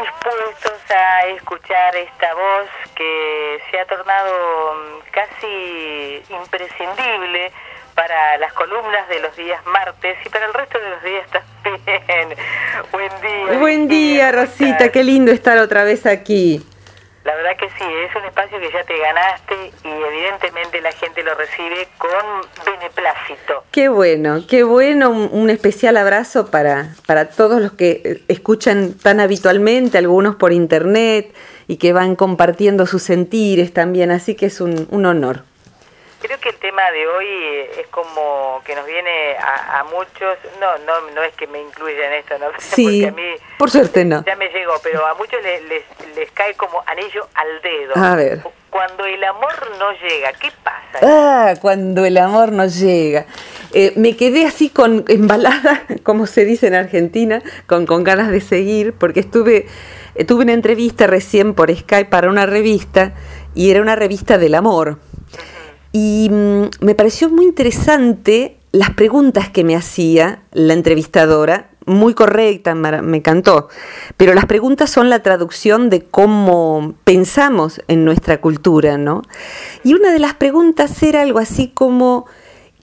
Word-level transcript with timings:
dispuestos 0.00 0.90
a 0.90 1.26
escuchar 1.28 1.96
esta 1.96 2.34
voz 2.34 2.68
que 2.94 3.58
se 3.70 3.78
ha 3.80 3.86
tornado 3.86 4.74
mm, 4.74 5.10
casi 5.10 6.22
imprescindible 6.28 7.52
para 7.94 8.36
las 8.38 8.52
columnas 8.52 9.08
de 9.08 9.20
los 9.20 9.34
días 9.36 9.64
martes 9.66 10.18
y 10.24 10.28
para 10.28 10.46
el 10.46 10.52
resto 10.52 10.78
de 10.78 10.90
los 10.90 11.02
días 11.02 11.26
también. 11.30 12.36
Buen 12.92 13.20
día. 13.22 13.58
Buen 13.58 13.88
día, 13.88 14.32
Rosita, 14.32 14.92
qué 14.92 15.02
lindo 15.02 15.32
estar 15.32 15.58
otra 15.58 15.84
vez 15.84 16.04
aquí. 16.04 16.62
La 17.26 17.34
verdad 17.34 17.56
que 17.58 17.68
sí, 17.70 17.84
es 18.08 18.14
un 18.14 18.24
espacio 18.24 18.60
que 18.60 18.70
ya 18.70 18.84
te 18.84 18.96
ganaste 18.96 19.72
y 19.82 19.88
evidentemente 19.88 20.80
la 20.80 20.92
gente 20.92 21.24
lo 21.24 21.34
recibe 21.34 21.88
con 21.98 22.20
beneplácito. 22.64 23.64
Qué 23.72 23.88
bueno, 23.88 24.44
qué 24.48 24.62
bueno, 24.62 25.10
un, 25.10 25.50
especial 25.50 25.96
abrazo 25.96 26.52
para, 26.52 26.94
para 27.04 27.28
todos 27.30 27.60
los 27.60 27.72
que 27.72 28.22
escuchan 28.28 28.94
tan 28.94 29.18
habitualmente, 29.18 29.98
algunos 29.98 30.36
por 30.36 30.52
internet 30.52 31.34
y 31.66 31.78
que 31.78 31.92
van 31.92 32.14
compartiendo 32.14 32.86
sus 32.86 33.02
sentires 33.02 33.74
también, 33.74 34.12
así 34.12 34.36
que 34.36 34.46
es 34.46 34.60
un, 34.60 34.86
un 34.92 35.04
honor. 35.04 35.42
Creo 36.20 36.40
que 36.40 36.48
el 36.48 36.56
tema 36.56 36.90
de 36.90 37.06
hoy 37.06 37.26
es 37.78 37.86
como 37.88 38.60
que 38.64 38.74
nos 38.74 38.86
viene 38.86 39.36
a, 39.38 39.84
muchos, 39.84 40.38
no, 40.58 40.78
no, 40.78 41.10
no 41.14 41.22
es 41.22 41.34
que 41.34 41.46
me 41.46 41.60
incluya 41.60 42.06
en 42.06 42.12
esto, 42.14 42.38
¿no? 42.38 42.46
Sí, 42.58 42.84
Porque 42.84 43.06
a 43.08 43.12
mí, 43.12 43.40
por 43.58 43.70
suerte 43.70 44.04
no. 44.04 44.24
Ya 44.24 44.36
me 44.36 44.48
llegó, 44.48 44.74
pero 44.82 45.06
a 45.06 45.14
muchos 45.14 45.42
les, 45.42 45.62
les, 46.16 46.30
cae 46.32 46.54
como 46.54 46.82
anillo 46.86 47.28
al 47.34 47.60
dedo. 47.62 47.92
A 47.96 48.16
ver. 48.16 48.42
Cuando 48.70 49.04
el 49.04 49.22
amor 49.24 49.52
no 49.78 49.92
llega, 49.92 50.32
¿qué 50.34 50.50
pasa? 50.62 50.98
Ah, 51.02 51.54
cuando 51.60 52.04
el 52.04 52.16
amor 52.18 52.52
no 52.52 52.66
llega. 52.66 53.26
Eh, 53.72 53.92
me 53.96 54.16
quedé 54.16 54.46
así 54.46 54.70
con 54.70 55.04
embalada, 55.08 55.82
como 56.02 56.26
se 56.26 56.44
dice 56.44 56.66
en 56.66 56.74
Argentina, 56.74 57.42
con, 57.66 57.86
con 57.86 58.04
ganas 58.04 58.30
de 58.30 58.40
seguir, 58.40 58.94
porque 58.94 59.20
estuve, 59.20 59.66
tuve 60.26 60.44
una 60.44 60.52
entrevista 60.54 61.06
recién 61.06 61.54
por 61.54 61.74
Skype 61.74 62.10
para 62.10 62.30
una 62.30 62.46
revista 62.46 63.12
y 63.54 63.70
era 63.70 63.80
una 63.80 63.96
revista 63.96 64.38
del 64.38 64.54
amor. 64.54 64.98
Y 65.98 66.28
mm, 66.30 66.64
me 66.80 66.94
pareció 66.94 67.30
muy 67.30 67.46
interesante 67.46 68.58
las 68.70 68.90
preguntas 68.90 69.48
que 69.48 69.64
me 69.64 69.74
hacía 69.74 70.42
la 70.52 70.74
entrevistadora, 70.74 71.70
muy 71.86 72.12
correcta, 72.12 72.74
me 72.74 73.16
encantó, 73.16 73.70
pero 74.18 74.34
las 74.34 74.44
preguntas 74.44 74.90
son 74.90 75.08
la 75.08 75.22
traducción 75.22 75.88
de 75.88 76.04
cómo 76.04 76.96
pensamos 77.04 77.80
en 77.88 78.04
nuestra 78.04 78.42
cultura, 78.42 78.98
¿no? 78.98 79.22
Y 79.84 79.94
una 79.94 80.12
de 80.12 80.18
las 80.18 80.34
preguntas 80.34 81.02
era 81.02 81.22
algo 81.22 81.38
así 81.38 81.68
como, 81.68 82.26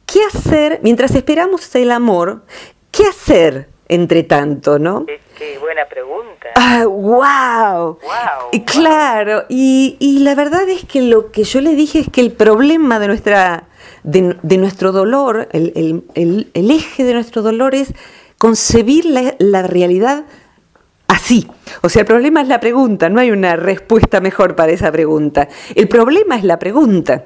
¿qué 0.08 0.22
hacer 0.24 0.80
mientras 0.82 1.14
esperamos 1.14 1.76
el 1.76 1.92
amor? 1.92 2.42
¿Qué 2.90 3.04
hacer 3.06 3.70
entre 3.90 4.24
tanto, 4.24 4.80
no? 4.80 5.06
Qué, 5.38 5.60
buena 5.60 5.86
pregunta. 5.86 6.33
Ah, 6.56 6.86
wow. 6.86 7.98
wow 8.02 8.64
claro, 8.66 9.46
Y, 9.50 9.98
y, 10.00 10.20
la 10.20 10.36
verdad 10.36 10.70
es 10.70 10.86
que 10.86 11.02
lo 11.02 11.32
que 11.32 11.44
yo 11.44 11.62
le 11.62 11.76
dije 11.76 12.00
es 12.00 12.10
que 12.10 12.22
el 12.22 12.32
problema 12.32 13.00
de 13.00 13.08
nuestra 13.08 13.68
de, 14.04 14.38
de 14.42 14.58
nuestro 14.58 14.92
dolor, 14.92 15.48
el, 15.52 15.72
el, 15.76 16.04
el, 16.16 16.52
el, 16.54 16.72
eje 16.72 17.04
de 17.04 17.14
nuestro 17.14 17.42
dolor 17.42 17.74
es 17.76 17.94
concebir 18.38 19.06
la, 19.06 19.36
la 19.40 19.64
realidad 19.64 20.26
así. 21.08 21.48
O 21.82 21.90
sea, 21.90 22.02
el 22.02 22.06
problema 22.06 22.42
es 22.42 22.48
la 22.48 22.60
pregunta, 22.60 23.10
no 23.10 23.20
hay 23.20 23.32
una 23.32 23.56
respuesta 23.56 24.20
mejor 24.20 24.56
para 24.56 24.72
esa 24.72 24.92
pregunta. 24.92 25.48
El 25.76 25.88
problema 25.88 26.36
es 26.36 26.44
la 26.44 26.60
pregunta. 26.60 27.26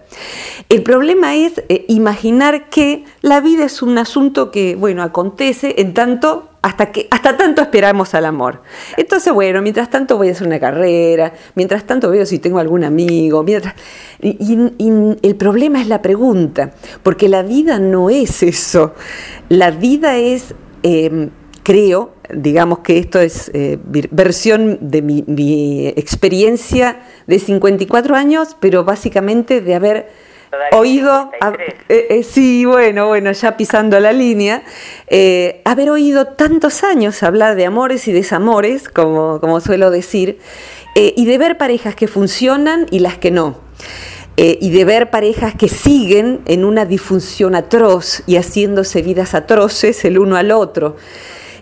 El 0.69 0.83
problema 0.83 1.35
es 1.35 1.63
eh, 1.69 1.85
imaginar 1.87 2.69
que 2.69 3.05
la 3.21 3.39
vida 3.39 3.65
es 3.65 3.81
un 3.81 3.97
asunto 3.97 4.51
que, 4.51 4.75
bueno, 4.75 5.03
acontece 5.03 5.75
en 5.81 5.93
tanto 5.93 6.49
hasta 6.67 6.91
que 6.91 7.07
hasta 7.11 7.37
tanto 7.37 7.61
esperamos 7.61 8.13
al 8.13 8.25
amor. 8.25 8.61
Entonces, 8.97 9.31
bueno, 9.31 9.61
mientras 9.61 9.89
tanto 9.89 10.17
voy 10.17 10.27
a 10.27 10.31
hacer 10.33 10.45
una 10.45 10.59
carrera, 10.59 11.31
mientras 11.55 11.85
tanto 11.85 12.09
veo 12.09 12.25
si 12.25 12.39
tengo 12.39 12.59
algún 12.59 12.83
amigo, 12.83 13.41
mientras 13.41 13.73
y, 14.19 14.57
el 15.21 15.35
problema 15.37 15.79
es 15.79 15.87
la 15.87 16.01
pregunta, 16.01 16.71
porque 17.03 17.29
la 17.29 17.41
vida 17.41 17.79
no 17.79 18.09
es 18.09 18.43
eso. 18.43 18.95
La 19.47 19.71
vida 19.71 20.17
es 20.17 20.55
em, 20.83 21.29
creo, 21.63 22.11
digamos 22.33 22.79
que 22.79 22.97
esto 22.97 23.21
es 23.21 23.49
eh, 23.53 23.79
versión 24.11 24.77
de 24.81 25.01
mi, 25.01 25.87
experiencia 25.95 26.99
de 27.27 27.39
54 27.39 28.13
años, 28.13 28.57
pero 28.59 28.83
básicamente 28.83 29.61
de 29.61 29.73
haber 29.73 30.09
oído, 30.71 31.31
eh, 31.89 32.07
eh, 32.09 32.23
sí, 32.23 32.65
bueno, 32.65 33.07
bueno, 33.07 33.31
ya 33.31 33.57
pisando 33.57 33.99
la 33.99 34.13
línea, 34.13 34.63
haber 35.65 35.89
oído 35.89 36.27
tantos 36.27 36.83
años 36.83 37.23
hablar 37.23 37.55
de 37.55 37.65
amores 37.65 38.07
y 38.07 38.11
desamores, 38.11 38.89
como, 38.89 39.39
como 39.39 39.59
suelo 39.59 39.91
decir, 39.91 40.39
y 40.95 41.25
de 41.25 41.37
ver 41.37 41.57
parejas 41.57 41.95
que 41.95 42.07
funcionan 42.07 42.87
y 42.91 42.99
las 42.99 43.17
que 43.17 43.31
no. 43.31 43.59
y 44.35 44.69
de 44.69 44.85
ver 44.85 45.09
parejas 45.09 45.55
que 45.55 45.67
siguen 45.67 46.41
en 46.45 46.63
una 46.63 46.85
disfunción 46.85 47.55
atroz 47.55 48.21
y 48.27 48.35
haciéndose 48.37 49.01
vidas 49.01 49.33
atroces 49.33 50.05
el 50.05 50.19
uno 50.19 50.37
al 50.37 50.51
otro. 50.51 50.95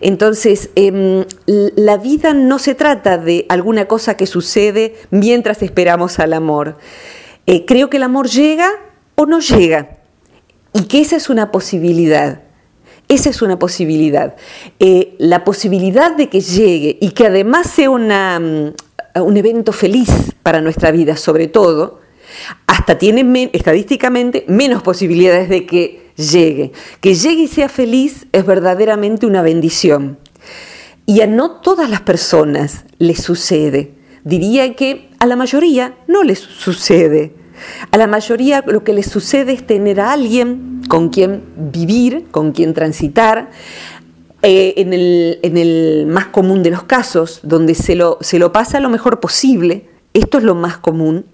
Entonces, 0.02 0.69
em, 0.75 1.25
la 1.47 1.97
vida 1.97 2.34
no 2.34 2.59
se 2.59 2.75
trata 2.75 3.17
de 3.17 3.46
alguna 3.50 3.85
cosa 3.85 4.17
que 4.17 4.28
sucede 4.28 4.96
mientras 5.09 5.62
esperamos 5.62 6.19
al 6.19 6.34
amor. 6.34 6.78
Eh, 7.47 7.66
creo 7.66 7.89
que 7.89 7.97
el 7.97 8.03
amor 8.03 8.28
llega 8.28 8.69
o 9.16 9.25
no 9.25 9.39
llega 9.39 9.97
y 10.73 10.83
que 10.83 11.01
esa 11.01 11.16
es 11.16 11.29
una 11.29 11.51
posibilidad. 11.51 12.41
Esa 13.07 13.29
es 13.29 13.41
una 13.41 13.59
posibilidad. 13.59 14.35
Eh, 14.79 15.16
la 15.19 15.44
posibilidad 15.44 16.16
de 16.16 16.28
que 16.28 16.41
llegue 16.41 16.97
y 17.00 17.11
que 17.11 17.28
además 17.28 17.69
sea 17.69 17.91
una, 17.91 18.39
mm, 18.39 19.22
un 19.22 19.38
evento 19.38 19.72
feliz 19.72 20.09
para 20.41 20.59
nuestra 20.59 20.91
vida, 20.91 21.16
sobre 21.16 21.47
todo, 21.47 22.01
hasta 22.67 22.97
tiene 22.97 23.50
estadísticamente 23.53 24.45
menos 24.47 24.81
posibilidades 24.81 25.50
de 25.50 25.66
que 25.66 26.11
llegue. 26.17 26.72
Que 27.00 27.16
llegue 27.16 27.44
y 27.44 27.47
sea 27.47 27.69
feliz 27.69 28.28
es 28.31 28.45
verdaderamente 28.45 29.25
una 29.25 29.41
bendición. 29.41 30.17
Y 31.05 31.22
a 31.22 31.28
no 31.28 31.51
todas 31.61 31.89
las 31.89 32.01
personas 32.01 32.85
les 32.97 33.22
sucede. 33.22 33.91
Diría 34.25 34.74
que 34.74 35.12
a 35.19 35.28
la 35.28 35.36
mayoría 35.36 35.94
no 36.08 36.24
les 36.24 36.40
sucede. 36.40 37.36
A 37.91 37.97
la 37.97 38.08
mayoría 38.08 38.63
lo 38.66 38.84
que 38.84 38.91
les 38.91 39.06
sucede 39.06 39.53
es 39.53 39.66
tener 39.66 40.02
a 40.02 40.12
alguien 40.12 40.81
con 40.90 41.09
quien 41.09 41.44
vivir, 41.72 42.25
con 42.31 42.52
quien 42.52 42.74
transitar, 42.74 43.52
eh, 44.41 44.74
en, 44.78 44.94
el, 45.58 46.06
más 46.08 46.25
común 46.28 46.64
de 46.64 46.72
los 46.72 46.84
casos, 46.84 47.40
donde 47.44 47.75
se 47.75 47.96
lo, 47.96 48.18
se 48.22 48.40
lo 48.40 48.52
pasa 48.52 48.80
lo 48.80 48.90
mejor 48.90 49.19
posible, 49.19 49.90
esto 50.14 50.40
es 50.40 50.44
lo 50.44 50.56
más 50.56 50.78
común, 50.78 51.25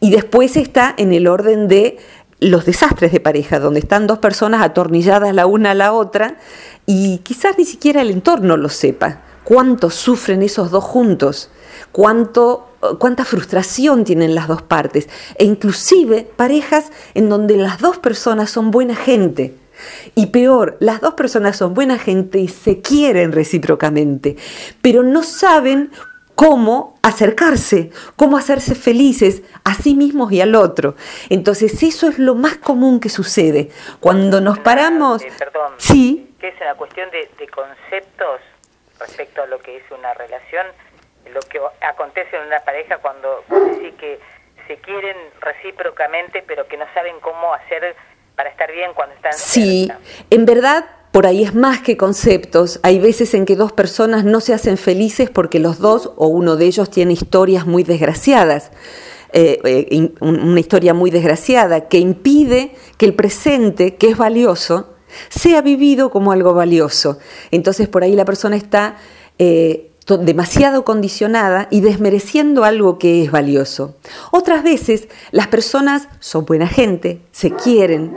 y 0.00 0.10
después 0.10 0.56
está 0.56 0.92
en 0.96 1.12
el 1.12 1.28
orden 1.28 1.68
de 1.68 1.98
los 2.40 2.64
desastres 2.64 3.12
de 3.12 3.20
pareja, 3.20 3.60
donde 3.60 3.78
están 3.78 4.08
dos 4.08 4.18
personas 4.18 4.60
atornilladas 4.60 5.32
la 5.34 5.46
una 5.46 5.70
a 5.70 5.74
la 5.74 5.92
otra 5.92 6.36
y 6.84 7.18
quizás 7.18 7.56
ni 7.58 7.64
siquiera 7.64 8.02
el 8.02 8.10
entorno 8.10 8.56
lo 8.56 8.68
sepa. 8.68 9.22
¿Cuánto 9.44 9.88
sufren 9.90 10.42
esos 10.42 10.70
dos 10.70 10.84
juntos? 10.84 11.50
¿Cuánto, 11.92 12.68
¿Cuánta 12.98 13.24
frustración 13.24 14.04
tienen 14.04 14.34
las 14.34 14.48
dos 14.48 14.62
partes? 14.62 15.08
E 15.36 15.44
inclusive 15.44 16.28
parejas 16.36 16.90
en 17.14 17.28
donde 17.28 17.56
las 17.56 17.78
dos 17.78 17.98
personas 17.98 18.50
son 18.50 18.70
buena 18.70 18.96
gente. 18.96 19.54
Y 20.14 20.26
peor, 20.26 20.76
las 20.80 21.00
dos 21.00 21.14
personas 21.14 21.56
son 21.56 21.74
buena 21.74 21.98
gente 21.98 22.38
y 22.38 22.48
se 22.48 22.80
quieren 22.80 23.32
recíprocamente, 23.32 24.36
pero 24.80 25.02
no 25.02 25.22
saben 25.22 25.90
cómo 26.34 26.98
acercarse, 27.02 27.90
cómo 28.16 28.36
hacerse 28.36 28.74
felices 28.74 29.42
a 29.64 29.74
sí 29.74 29.94
mismos 29.94 30.32
y 30.32 30.40
al 30.40 30.54
otro. 30.54 30.96
Entonces 31.30 31.82
eso 31.82 32.08
es 32.08 32.18
lo 32.18 32.34
más 32.34 32.56
común 32.56 33.00
que 33.00 33.08
sucede. 33.08 33.70
Cuando 34.00 34.40
nos 34.40 34.58
paramos... 34.58 35.22
Eh, 35.22 35.32
perdón, 35.38 35.74
sí. 35.78 36.34
Que 36.40 36.48
es 36.48 36.54
una 36.60 36.74
cuestión 36.74 37.08
de, 37.10 37.28
conceptos 37.48 38.40
respecto 38.98 39.42
a 39.42 39.46
lo 39.46 39.58
que 39.60 39.76
es 39.76 39.82
una 39.96 40.12
relación, 40.14 40.66
lo 41.32 41.40
que 41.40 41.60
acontece 41.80 42.36
en 42.36 42.46
una 42.46 42.60
pareja 42.60 42.98
cuando 42.98 43.44
sí 43.80 43.92
que 43.92 44.18
se 44.66 44.76
quieren 44.78 45.16
recíprocamente, 45.40 46.42
pero 46.46 46.66
que 46.66 46.76
no 46.76 46.86
saben 46.94 47.20
cómo 47.20 47.52
hacer 47.54 47.94
para 48.34 48.50
estar 48.50 48.70
bien 48.72 48.92
cuando 48.94 49.14
están... 49.14 49.32
Sí, 49.32 49.90
en 50.30 50.44
verdad 50.46 50.84
por 51.14 51.28
ahí 51.28 51.44
es 51.44 51.54
más 51.54 51.80
que 51.80 51.96
conceptos. 51.96 52.80
Hay 52.82 52.98
veces 52.98 53.34
en 53.34 53.46
que 53.46 53.54
dos 53.54 53.70
personas 53.70 54.24
no 54.24 54.40
se 54.40 54.52
hacen 54.52 54.76
felices 54.76 55.30
porque 55.30 55.60
los 55.60 55.78
dos 55.78 56.10
o 56.16 56.26
uno 56.26 56.56
de 56.56 56.66
ellos 56.66 56.90
tiene 56.90 57.12
historias 57.12 57.66
muy 57.66 57.84
desgraciadas. 57.84 58.72
Eh, 59.32 59.60
eh, 59.64 60.12
una 60.20 60.58
historia 60.58 60.92
muy 60.92 61.12
desgraciada 61.12 61.88
que 61.88 61.98
impide 61.98 62.74
que 62.98 63.06
el 63.06 63.14
presente, 63.14 63.94
que 63.94 64.08
es 64.08 64.16
valioso, 64.16 64.94
sea 65.28 65.62
vivido 65.62 66.10
como 66.10 66.32
algo 66.32 66.52
valioso. 66.52 67.18
Entonces 67.52 67.86
por 67.86 68.02
ahí 68.02 68.16
la 68.16 68.24
persona 68.24 68.56
está 68.56 68.96
eh, 69.38 69.92
demasiado 70.06 70.84
condicionada 70.84 71.68
y 71.70 71.80
desmereciendo 71.80 72.64
algo 72.64 72.98
que 72.98 73.22
es 73.22 73.30
valioso. 73.30 73.96
Otras 74.30 74.62
veces 74.62 75.08
las 75.30 75.48
personas 75.48 76.08
son 76.20 76.44
buena 76.44 76.68
gente, 76.68 77.20
se 77.32 77.50
quieren, 77.50 78.16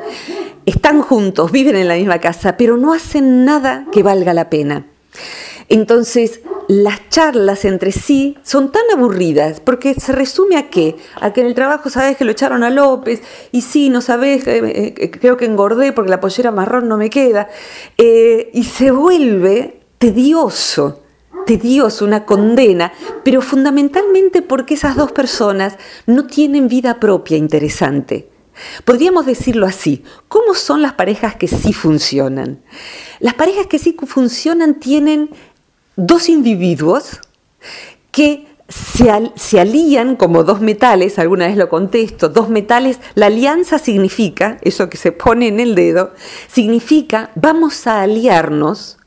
están 0.65 1.01
juntos, 1.01 1.51
viven 1.51 1.75
en 1.75 1.87
la 1.87 1.95
misma 1.95 2.19
casa, 2.19 2.57
pero 2.57 2.77
no 2.77 2.93
hacen 2.93 3.45
nada 3.45 3.85
que 3.91 4.03
valga 4.03 4.33
la 4.33 4.49
pena. 4.49 4.85
Entonces, 5.69 6.41
las 6.67 7.09
charlas 7.09 7.65
entre 7.65 7.91
sí 7.91 8.37
son 8.43 8.71
tan 8.71 8.83
aburridas, 8.93 9.59
porque 9.59 9.93
se 9.95 10.11
resume 10.11 10.57
a 10.57 10.69
qué? 10.69 10.97
A 11.19 11.31
que 11.33 11.41
en 11.41 11.47
el 11.47 11.55
trabajo 11.55 11.89
sabes 11.89 12.17
que 12.17 12.25
lo 12.25 12.31
echaron 12.31 12.63
a 12.63 12.69
López, 12.69 13.21
y 13.51 13.61
sí, 13.61 13.89
no 13.89 14.01
sabes, 14.01 14.47
eh, 14.47 14.93
eh, 14.97 15.11
creo 15.11 15.37
que 15.37 15.45
engordé 15.45 15.93
porque 15.93 16.09
la 16.09 16.19
pollera 16.19 16.51
marrón 16.51 16.87
no 16.87 16.97
me 16.97 17.09
queda, 17.09 17.49
eh, 17.97 18.49
y 18.53 18.63
se 18.65 18.91
vuelve 18.91 19.79
tedioso, 19.97 21.03
tedioso, 21.47 22.05
una 22.05 22.25
condena, 22.25 22.93
pero 23.23 23.41
fundamentalmente 23.41 24.43
porque 24.43 24.75
esas 24.75 24.95
dos 24.95 25.11
personas 25.11 25.77
no 26.05 26.27
tienen 26.27 26.67
vida 26.67 26.99
propia 26.99 27.37
interesante. 27.37 28.29
Podríamos 28.85 29.25
decirlo 29.25 29.65
así, 29.65 30.03
¿cómo 30.27 30.53
son 30.53 30.81
las 30.81 30.93
parejas 30.93 31.35
que 31.35 31.47
sí 31.47 31.73
funcionan? 31.73 32.61
Las 33.19 33.33
parejas 33.33 33.67
que 33.67 33.79
sí 33.79 33.95
funcionan 34.05 34.75
tienen 34.75 35.29
dos 35.95 36.29
individuos 36.29 37.19
que 38.11 38.47
se, 38.67 39.31
se, 39.35 39.59
alían 39.61 40.17
como 40.17 40.43
dos 40.43 40.59
metales, 40.59 41.17
alguna 41.19 41.47
vez 41.47 41.55
lo 41.55 41.69
contesto, 41.69 42.27
dos 42.27 42.49
metales, 42.49 42.99
la 43.15 43.27
alianza 43.27 43.79
significa, 43.79 44.57
eso 44.61 44.89
que 44.89 44.97
se 44.97 45.13
pone 45.13 45.47
en 45.47 45.61
el 45.61 45.73
dedo, 45.73 46.11
significa 46.51 47.31
vamos 47.35 47.87
a 47.87 48.01
aliarnos 48.01 48.97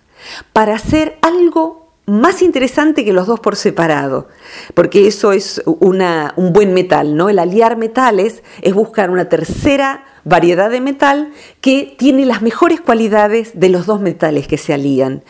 para 0.54 0.74
hacer 0.74 1.18
algo 1.20 1.79
más 2.10 2.42
interesante 2.42 3.04
que 3.04 3.12
los 3.12 3.28
dos 3.28 3.38
por 3.38 3.54
separado, 3.54 4.28
porque 4.74 5.06
eso 5.06 5.32
es 5.32 5.62
una, 5.64 6.34
un 6.36 6.52
buen 6.52 6.74
metal, 6.74 7.16
¿no? 7.16 7.28
El 7.28 7.38
aliar 7.38 7.76
metales 7.76 8.42
es 8.62 8.74
buscar 8.74 9.10
una 9.10 9.28
tercera 9.28 10.04
variedad 10.24 10.70
de 10.70 10.80
metal 10.80 11.32
que 11.60 11.94
tiene 11.96 12.26
las 12.26 12.42
mejores 12.42 12.80
cualidades 12.80 13.52
de 13.54 13.68
los 13.68 13.86
dos 13.86 14.00
metales 14.00 14.48
que 14.48 14.58
se 14.58 14.74
alían. 14.74 15.22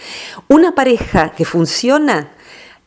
Una 0.49 0.75
pareja 0.75 1.33
que 1.33 1.45
funciona 1.45 2.31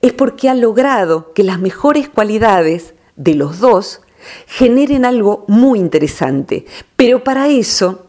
es 0.02 0.12
porque 0.12 0.50
ha 0.50 0.56
logrado 0.56 1.32
que 1.34 1.44
las 1.44 1.60
mejores 1.60 2.10
cualidades 2.10 2.96
de 3.16 3.36
los 3.36 3.60
dos 3.60 4.02
generen 4.48 5.06
algo 5.06 5.46
muy 5.48 5.80
interesante. 5.80 6.66
Pero 6.96 7.24
para 7.24 7.48
eso, 7.48 8.08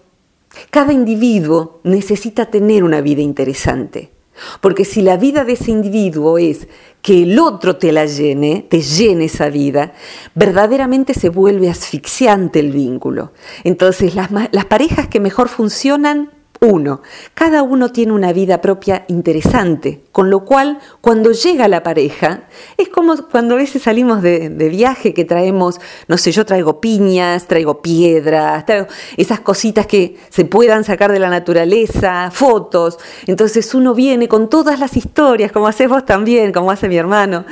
cada 0.70 0.94
individuo 0.94 1.81
necesita 1.84 2.46
tener 2.46 2.84
una 2.84 3.02
vida 3.02 3.20
interesante. 3.20 4.13
Porque 4.60 4.84
si 4.84 5.02
la 5.02 5.16
vida 5.16 5.44
de 5.44 5.52
ese 5.52 5.70
individuo 5.70 6.38
es 6.38 6.69
que 7.02 7.25
el 7.25 7.38
otro 7.38 7.76
te 7.76 7.92
la 7.92 8.06
llene, 8.06 8.66
te 8.69 8.81
llene 8.81 9.26
esa 9.26 9.50
vida, 9.50 9.92
verdaderamente 10.34 11.12
se 11.14 11.28
vuelve 11.28 11.69
asfixiante 11.69 12.60
el 12.60 12.72
vínculo. 12.72 13.32
Entonces 13.62 14.14
las, 14.14 14.31
parejas 14.64 15.08
que 15.08 15.20
mejor 15.20 15.48
funcionan 15.48 16.31
uno. 16.64 17.02
Cada 17.34 17.62
uno 17.62 17.90
tiene 17.93 18.12
una 18.12 18.32
vida 18.32 18.61
propia 18.61 19.05
interesante, 19.08 20.00
con 20.12 20.31
lo 20.31 20.44
cual 20.44 20.78
cuando 21.00 21.32
llega 21.32 21.69
la 21.69 21.82
pareja, 21.82 22.44
es 22.76 22.88
como 22.88 23.16
cuando 23.31 23.55
a 23.55 23.58
veces 23.58 23.82
salimos 23.82 24.22
de, 24.22 24.49
viaje 24.49 25.12
que 25.14 25.25
traemos, 25.25 25.81
no 26.08 26.16
sé, 26.16 26.32
yo 26.32 26.46
traigo 26.46 26.81
piñas, 26.81 27.46
traigo 27.46 27.82
piedras, 27.82 28.64
traigo 28.64 28.87
esas 29.16 29.40
cositas 29.40 29.87
que 29.87 30.16
se 30.31 30.44
puedan 30.44 30.84
sacar 30.84 31.12
de 31.12 31.19
la 31.19 31.28
naturaleza, 31.28 32.31
fotos. 32.32 32.99
Entonces 33.26 33.75
uno 33.75 33.94
viene 33.94 34.26
con 34.26 34.49
todas 34.49 34.81
las 34.81 34.96
historias, 34.96 35.52
como 35.52 35.69
haces 35.69 35.88
vos 35.88 36.05
también, 36.05 36.52
como 36.52 36.70
hace 36.70 36.88
mi 36.88 36.96
hermano, 36.96 37.44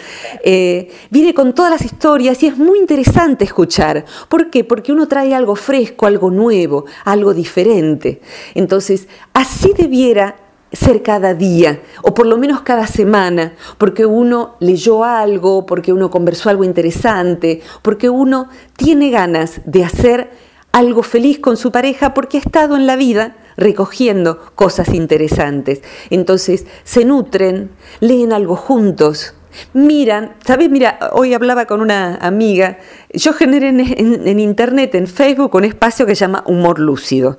eh, 0.42 0.90
viene 1.10 1.34
con 1.34 1.54
todas 1.54 1.70
las 1.70 1.84
historias 1.84 2.42
y 2.42 2.46
es 2.46 2.56
muy 2.56 2.78
interesante 2.78 3.44
escuchar. 3.44 4.04
¿Por 4.28 4.50
qué? 4.50 4.64
Porque 4.64 4.92
uno 4.92 5.06
trae 5.06 5.34
algo 5.34 5.54
fresco, 5.54 6.06
algo 6.06 6.30
nuevo, 6.30 6.86
algo 7.04 7.34
diferente. 7.34 8.20
Entonces, 8.54 9.01
así 9.32 9.72
debiera 9.76 10.36
ser 10.72 11.02
cada 11.02 11.34
día, 11.34 11.82
o 12.02 12.14
por 12.14 12.26
lo 12.26 12.38
menos 12.38 12.62
cada 12.62 12.86
semana, 12.86 13.54
porque 13.76 14.06
uno 14.06 14.56
leyó 14.58 15.04
algo, 15.04 15.66
porque 15.66 15.92
uno 15.92 16.10
conversó 16.10 16.48
algo 16.48 16.64
interesante, 16.64 17.60
porque 17.82 18.08
uno 18.08 18.48
tiene 18.76 19.10
ganas 19.10 19.60
de 19.66 19.84
hacer 19.84 20.30
algo 20.72 21.02
feliz 21.02 21.38
con 21.38 21.56
su 21.56 21.70
pareja 21.70 22.14
porque 22.14 22.38
ha 22.38 22.40
estado 22.40 22.76
en 22.76 22.86
la 22.86 22.96
vida 22.96 23.36
recogiendo 23.56 24.40
cosas 24.54 24.88
interesantes. 24.94 25.82
Entonces 26.08 26.66
se 26.84 27.04
nutren, 27.04 27.70
leen 28.00 28.32
algo 28.32 28.56
juntos, 28.56 29.34
miran, 29.74 30.34
¿sabes? 30.46 30.70
Mira, 30.70 30.98
hoy 31.12 31.34
hablaba 31.34 31.66
con 31.66 31.82
una 31.82 32.16
amiga, 32.16 32.78
yo 33.12 33.34
generé 33.34 33.68
en, 33.68 34.40
internet, 34.40 34.94
en 34.94 35.06
Facebook, 35.06 35.54
un 35.54 35.64
espacio 35.64 36.06
que 36.06 36.14
se 36.14 36.20
llama 36.20 36.42
Humor 36.46 36.78
Lúcido, 36.78 37.38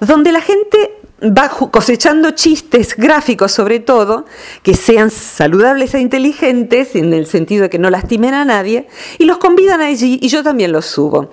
donde 0.00 0.32
la 0.32 0.40
gente 0.40 1.01
va 1.22 1.48
cosechando 1.48 2.32
chistes 2.32 2.96
gráficos 2.96 3.52
sobre 3.52 3.80
todo, 3.80 4.26
que 4.62 4.74
sean 4.74 5.10
saludables 5.10 5.94
e 5.94 6.00
inteligentes, 6.00 6.96
en 6.96 7.12
el 7.14 7.26
sentido 7.26 7.62
de 7.62 7.70
que 7.70 7.78
no 7.78 7.90
lastimen 7.90 8.34
a 8.34 8.44
nadie, 8.44 8.88
y 9.18 9.24
los 9.24 9.38
convidan 9.38 9.80
allí 9.80 10.18
y 10.20 10.28
yo 10.28 10.42
también 10.42 10.72
los 10.72 10.86
subo. 10.86 11.30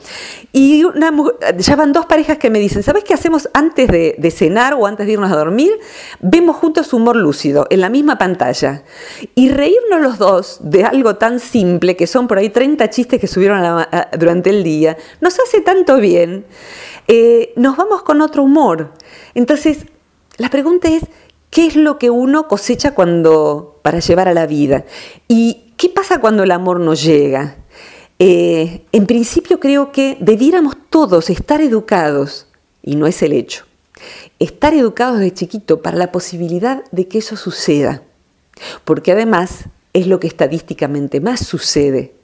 Y 0.52 0.84
una, 0.84 1.12
ya 1.58 1.76
van 1.76 1.92
dos 1.92 2.06
parejas 2.06 2.38
que 2.38 2.50
me 2.50 2.60
dicen, 2.60 2.84
¿sabes 2.84 3.04
qué 3.04 3.14
hacemos 3.14 3.50
antes 3.54 3.88
de, 3.88 4.34
cenar 4.36 4.74
o 4.76 4.86
antes 4.86 5.08
de 5.08 5.14
irnos 5.14 5.32
a 5.32 5.36
dormir? 5.36 5.72
Vemos 6.20 6.56
juntos 6.56 6.94
humor 6.94 7.16
lúcido 7.16 7.68
en 7.70 7.82
la 7.82 7.90
misma 7.90 8.18
pantalla. 8.18 8.84
Y 9.36 9.50
reírnos 9.50 10.02
los 10.02 10.18
dos 10.18 10.60
de 10.62 10.84
algo 10.84 11.16
tan 11.16 11.40
simple, 11.40 11.96
que 11.96 12.08
son 12.08 12.28
por 12.28 12.38
ahí 12.38 12.50
30 12.50 12.90
chistes 12.90 13.20
que 13.20 13.28
subieron 13.28 13.86
durante 14.18 14.50
el 14.52 14.64
día, 14.64 14.98
nos 15.22 15.40
hace 15.40 15.62
tanto 15.62 15.98
bien. 15.98 16.46
Eh, 17.12 17.54
nos 17.56 17.76
vamos 17.76 18.04
con 18.04 18.22
otro 18.22 18.44
humor. 18.44 18.94
Entonces, 19.34 19.80
la 20.38 20.52
pregunta 20.52 20.90
es, 20.90 21.02
¿qué 21.50 21.66
es 21.66 21.76
lo 21.76 21.98
que 21.98 22.12
uno 22.12 22.48
cosecha 22.48 22.94
cuando 22.94 23.80
para 23.82 24.00
llevar 24.00 24.28
a 24.28 24.36
la 24.36 24.46
vida? 24.46 24.86
¿Y 25.28 25.74
qué 25.76 25.90
pasa 25.90 26.22
cuando 26.22 26.44
el 26.44 26.52
amor 26.52 26.80
no 26.80 26.94
llega? 26.94 27.58
Eh, 28.20 28.86
en 28.92 29.08
principio 29.08 29.60
creo 29.60 29.92
que 29.92 30.18
debiéramos 30.20 30.78
todos 30.92 31.32
estar 31.32 31.62
educados, 31.62 32.46
y 32.84 32.96
no 32.96 33.08
es 33.08 33.24
el 33.24 33.34
hecho, 33.34 33.66
estar 34.38 34.76
educados 34.76 35.18
de 35.18 35.34
chiquito 35.34 35.82
para 35.82 35.98
la 35.98 36.12
posibilidad 36.12 36.84
de 36.92 37.08
que 37.08 37.18
eso 37.18 37.36
suceda, 37.38 38.04
porque 38.86 39.14
además 39.14 39.66
es 39.94 40.06
lo 40.06 40.20
que 40.20 40.28
estadísticamente 40.28 41.22
más 41.22 41.40
sucede. 41.40 42.19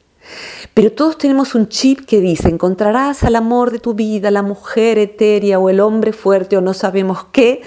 Pero 0.74 0.92
todos 0.92 1.18
tenemos 1.18 1.56
un 1.56 1.69
chip 1.69 2.06
que 2.06 2.19
dice, 2.19 2.50
encontrarás 2.50 3.24
al 3.24 3.36
amor 3.36 3.72
de 3.72 3.80
tu 3.80 3.94
vida, 3.94 4.31
la 4.31 4.42
mujer 4.42 4.98
etérea 4.98 5.60
o 5.60 5.69
el 5.69 5.80
hombre 5.80 6.13
fuerte 6.13 6.57
o 6.57 6.62
no 6.62 6.74
sabemos 6.74 7.25
qué, 7.31 7.62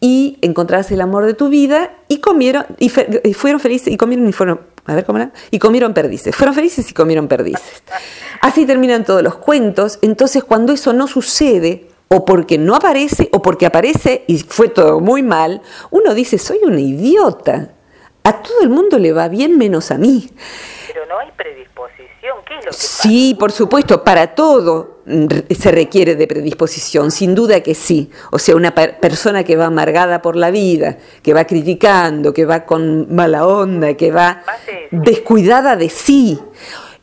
y 0.00 0.38
encontrarás 0.42 0.90
el 0.90 1.00
amor 1.00 1.26
de 1.26 1.34
tu 1.34 1.48
vida 1.48 1.96
y 2.08 2.18
comieron, 2.18 2.66
y, 2.78 2.88
fueron 2.88 3.60
felices 3.60 3.92
y 3.92 3.96
comieron 3.96 4.28
y 4.28 4.32
fueron, 4.32 4.60
a 4.84 4.96
ver 4.96 5.04
cómo 5.04 5.30
y 5.50 5.58
comieron 5.60 5.94
perdices. 5.94 6.34
Fueron 6.34 6.54
felices 6.54 6.90
y 6.90 6.92
comieron 6.94 7.28
perdices. 7.28 7.84
Así 8.40 8.66
terminan 8.66 9.04
todos 9.04 9.22
los 9.22 9.36
cuentos. 9.36 10.00
Entonces 10.02 10.42
cuando 10.42 10.72
eso 10.72 10.92
no 10.92 11.06
sucede, 11.06 11.86
o 12.08 12.24
porque 12.24 12.58
no 12.58 12.74
aparece, 12.74 13.28
o 13.32 13.40
porque 13.40 13.64
aparece 13.64 14.24
y 14.26 14.38
fue 14.40 14.68
todo 14.68 15.00
muy 15.00 15.22
mal, 15.22 15.62
uno 15.90 16.14
dice, 16.14 16.36
soy 16.36 16.58
una 16.62 16.80
idiota. 16.80 17.70
A 18.24 18.42
todo 18.42 18.60
el 18.62 18.68
mundo 18.68 18.98
le 18.98 19.12
va 19.12 19.28
bien 19.28 19.56
menos 19.56 19.90
a 19.90 19.98
mí. 19.98 20.30
Pero 20.88 21.06
no 21.06 21.18
hay 21.18 21.30
predisposición, 21.36 21.91
¿qué 22.52 22.58
es 22.58 22.64
lo 22.64 22.70
que 22.70 22.76
Sí, 22.76 23.36
por 23.38 23.52
supuesto, 23.52 24.04
para 24.04 24.34
todo 24.34 25.02
se 25.04 25.72
requiere 25.72 26.14
de 26.14 26.26
predisposición, 26.26 27.10
sin 27.10 27.34
duda 27.34 27.60
que 27.60 27.74
sí. 27.74 28.10
O 28.30 28.38
sea, 28.38 28.54
una 28.54 28.74
persona 28.74 29.42
que 29.44 29.56
va 29.56 29.66
amargada 29.66 30.22
por 30.22 30.36
la 30.36 30.50
vida, 30.50 30.98
que 31.22 31.34
va 31.34 31.44
criticando, 31.44 32.32
que 32.32 32.44
va 32.44 32.64
con 32.64 33.12
mala 33.14 33.46
onda, 33.46 33.94
que 33.94 34.12
va 34.12 34.42
descuidada 34.90 35.76
de 35.76 35.88
sí. 35.88 36.38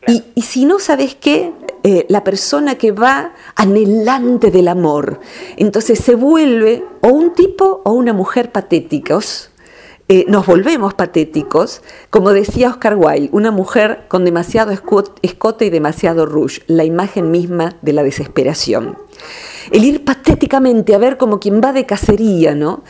Y, 0.07 0.23
y, 0.33 0.41
si 0.43 0.65
no, 0.65 0.79
¿sabes 0.79 1.15
qué? 1.15 1.51
Eh, 1.83 2.05
la 2.09 2.23
persona 2.23 2.75
que 2.75 2.91
va 2.91 3.33
anhelante 3.55 4.49
del 4.49 4.69
amor. 4.69 5.19
Entonces 5.57 5.99
se 5.99 6.15
vuelve 6.15 6.83
o 7.01 7.09
un 7.09 7.33
tipo 7.33 7.81
o 7.83 7.91
una 7.91 8.13
mujer 8.13 8.51
patéticos 8.51 9.49
eh, 10.11 10.25
nos 10.27 10.47
volvemos 10.47 10.95
patéticos, 10.95 11.83
como 12.09 12.31
decía 12.31 12.69
Oscar 12.69 12.95
Wilde, 12.95 13.29
una 13.31 13.51
mujer 13.51 14.05
con 14.07 14.25
demasiado 14.25 14.71
escote 14.71 15.65
y 15.65 15.69
demasiado 15.69 16.25
rouge, 16.25 16.63
la 16.65 16.83
imagen 16.83 17.29
misma 17.29 17.75
de 17.83 17.93
la 17.93 18.01
desesperación. 18.01 18.97
El 19.69 19.85
ir 19.85 20.03
patéticamente 20.03 20.95
a 20.95 20.97
ver 20.97 21.19
como 21.19 21.39
quien 21.39 21.61
va 21.61 21.73
de 21.73 21.85
cacería, 21.85 22.55
¿no? 22.55 22.83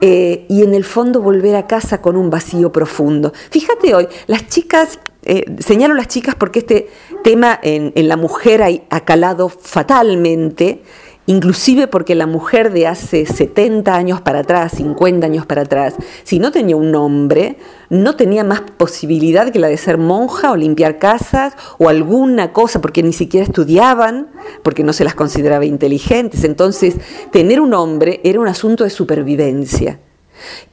Eh, 0.00 0.46
y 0.48 0.64
en 0.64 0.74
el 0.74 0.82
fondo 0.82 1.22
volver 1.22 1.54
a 1.54 1.68
casa 1.68 2.02
con 2.02 2.16
un 2.16 2.28
vacío 2.28 2.72
profundo. 2.72 3.32
Fíjate 3.50 3.94
hoy, 3.94 4.08
las 4.26 4.48
chicas, 4.48 4.98
eh, 5.22 5.44
señalo 5.60 5.94
las 5.94 6.08
chicas 6.08 6.34
porque 6.34 6.58
este 6.58 6.88
tema 7.22 7.56
en, 7.62 7.92
en 7.94 8.08
la 8.08 8.16
mujer 8.16 8.64
ha 8.90 9.00
calado 9.04 9.48
fatalmente, 9.48 10.82
inclusive 11.26 11.86
porque 11.86 12.14
la 12.14 12.26
mujer 12.26 12.72
de 12.72 12.86
hace 12.86 13.26
70 13.26 13.94
años 13.94 14.20
para 14.20 14.40
atrás, 14.40 14.72
50 14.76 15.26
años 15.26 15.46
para 15.46 15.62
atrás, 15.62 15.94
si 16.22 16.38
no 16.38 16.52
tenía 16.52 16.76
un 16.76 16.90
nombre, 16.90 17.56
no 17.90 18.16
tenía 18.16 18.44
más 18.44 18.60
posibilidad 18.60 19.50
que 19.50 19.58
la 19.58 19.68
de 19.68 19.76
ser 19.76 19.98
monja 19.98 20.52
o 20.52 20.56
limpiar 20.56 20.98
casas 20.98 21.54
o 21.78 21.88
alguna 21.88 22.52
cosa, 22.52 22.80
porque 22.80 23.02
ni 23.02 23.12
siquiera 23.12 23.46
estudiaban, 23.46 24.28
porque 24.62 24.84
no 24.84 24.92
se 24.92 25.04
las 25.04 25.14
consideraba 25.14 25.64
inteligentes. 25.64 26.44
Entonces, 26.44 26.96
tener 27.30 27.60
un 27.60 27.74
hombre 27.74 28.20
era 28.24 28.40
un 28.40 28.48
asunto 28.48 28.84
de 28.84 28.90
supervivencia. 28.90 29.98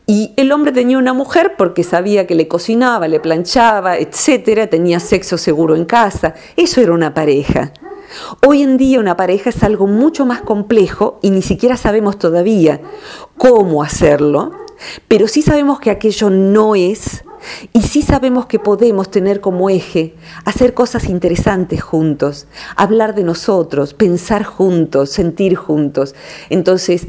Y 0.08 0.34
el 0.36 0.52
hombre 0.52 0.72
tenía 0.72 0.98
una 0.98 1.14
mujer 1.14 1.54
porque 1.58 1.84
sabía 1.84 2.28
que 2.28 2.36
le 2.36 2.48
cocinaba, 2.48 3.08
le 3.08 3.20
planchaba, 3.20 3.98
etcétera, 3.98 4.68
tenía 4.68 5.00
sexo 5.00 5.38
seguro 5.38 5.76
en 5.76 5.86
casa. 5.86 6.34
Eso 6.58 6.82
era 6.82 6.92
una 6.92 7.14
pareja. 7.14 7.72
Hoy 8.46 8.64
en 8.64 8.78
día 8.78 9.00
una 9.00 9.18
pareja 9.18 9.50
es 9.50 9.64
algo 9.64 9.88
mucho 9.88 10.26
más 10.26 10.42
complejo 10.42 11.20
y 11.22 11.30
ni 11.30 11.42
siquiera 11.42 11.78
sabemos 11.78 12.18
todavía 12.18 12.82
cómo 13.38 13.84
hacerlo, 13.84 14.52
pero 15.08 15.28
sí 15.28 15.42
sabemos 15.42 15.80
que 15.80 15.92
aquello 15.92 16.30
no 16.30 16.76
es 16.76 17.24
y 17.74 17.82
sí 17.82 18.02
sabemos 18.02 18.46
que 18.46 18.60
podemos 18.60 19.10
tener 19.10 19.42
como 19.42 19.70
eje 19.70 20.16
hacer 20.46 20.74
cosas 20.74 21.06
interesantes 21.06 21.82
juntos, 21.82 22.48
hablar 22.76 23.16
de 23.16 23.24
nosotros, 23.24 23.94
pensar 23.94 24.44
juntos, 24.44 25.10
sentir 25.10 25.56
juntos. 25.56 26.16
Entonces, 26.50 27.08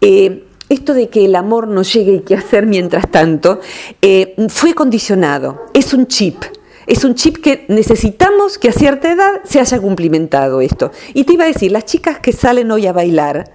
eh, 0.00 0.44
esto 0.68 0.94
de 0.94 1.08
que 1.08 1.24
el 1.24 1.34
amor 1.36 1.68
no 1.68 1.82
llegue 1.82 2.14
y 2.14 2.20
qué 2.20 2.34
hacer 2.34 2.66
mientras 2.66 3.10
tanto, 3.10 3.60
eh, 4.02 4.34
fue 4.48 4.74
condicionado, 4.74 5.66
es 5.72 5.94
un 5.94 6.06
chip. 6.06 6.42
Es 6.86 7.04
un 7.04 7.14
chip 7.14 7.38
que 7.38 7.64
necesitamos 7.68 8.58
que 8.58 8.68
a 8.68 8.72
cierta 8.72 9.10
edad 9.10 9.40
se 9.44 9.60
haya 9.60 9.80
cumplimentado 9.80 10.60
esto. 10.60 10.92
Y 11.14 11.24
te 11.24 11.32
iba 11.34 11.44
a 11.44 11.48
decir, 11.48 11.72
las 11.72 11.84
chicas 11.84 12.20
que 12.20 12.32
salen 12.32 12.70
hoy 12.70 12.86
a 12.86 12.92
bailar, 12.92 13.52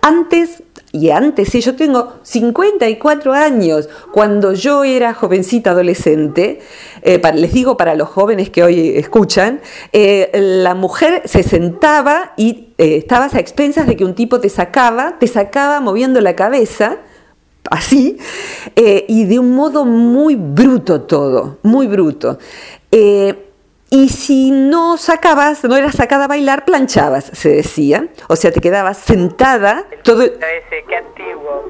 antes 0.00 0.62
y 0.94 1.08
antes, 1.08 1.48
si 1.48 1.62
yo 1.62 1.74
tengo 1.74 2.18
54 2.22 3.32
años, 3.32 3.88
cuando 4.12 4.52
yo 4.52 4.84
era 4.84 5.14
jovencita 5.14 5.70
adolescente, 5.70 6.60
eh, 7.00 7.20
les 7.34 7.54
digo 7.54 7.78
para 7.78 7.94
los 7.94 8.10
jóvenes 8.10 8.50
que 8.50 8.62
hoy 8.62 8.90
escuchan, 8.96 9.62
eh, 9.92 10.30
la 10.34 10.74
mujer 10.74 11.22
se 11.24 11.42
sentaba 11.42 12.34
y 12.36 12.74
eh, 12.76 12.96
estabas 12.96 13.34
a 13.34 13.40
expensas 13.40 13.86
de 13.86 13.96
que 13.96 14.04
un 14.04 14.14
tipo 14.14 14.38
te 14.38 14.50
sacaba, 14.50 15.18
te 15.18 15.28
sacaba 15.28 15.80
moviendo 15.80 16.20
la 16.20 16.36
cabeza, 16.36 16.98
así, 17.70 18.18
y 18.76 19.24
de 19.24 19.38
un 19.38 19.54
modo 19.54 19.84
muy 19.84 20.36
bruto 20.36 21.02
todo, 21.02 21.58
muy 21.62 21.86
bruto. 21.86 22.38
Y 23.94 24.08
si 24.08 24.50
no 24.50 24.96
sacabas, 24.96 25.64
no 25.64 25.76
eras 25.76 25.96
sacada 25.96 26.24
a 26.24 26.28
bailar, 26.28 26.64
planchabas, 26.64 27.30
se 27.34 27.50
decía. 27.50 28.08
O 28.26 28.36
sea, 28.36 28.50
te 28.50 28.62
quedabas 28.62 28.96
sentada. 28.96 29.84
Todo... 30.02 30.24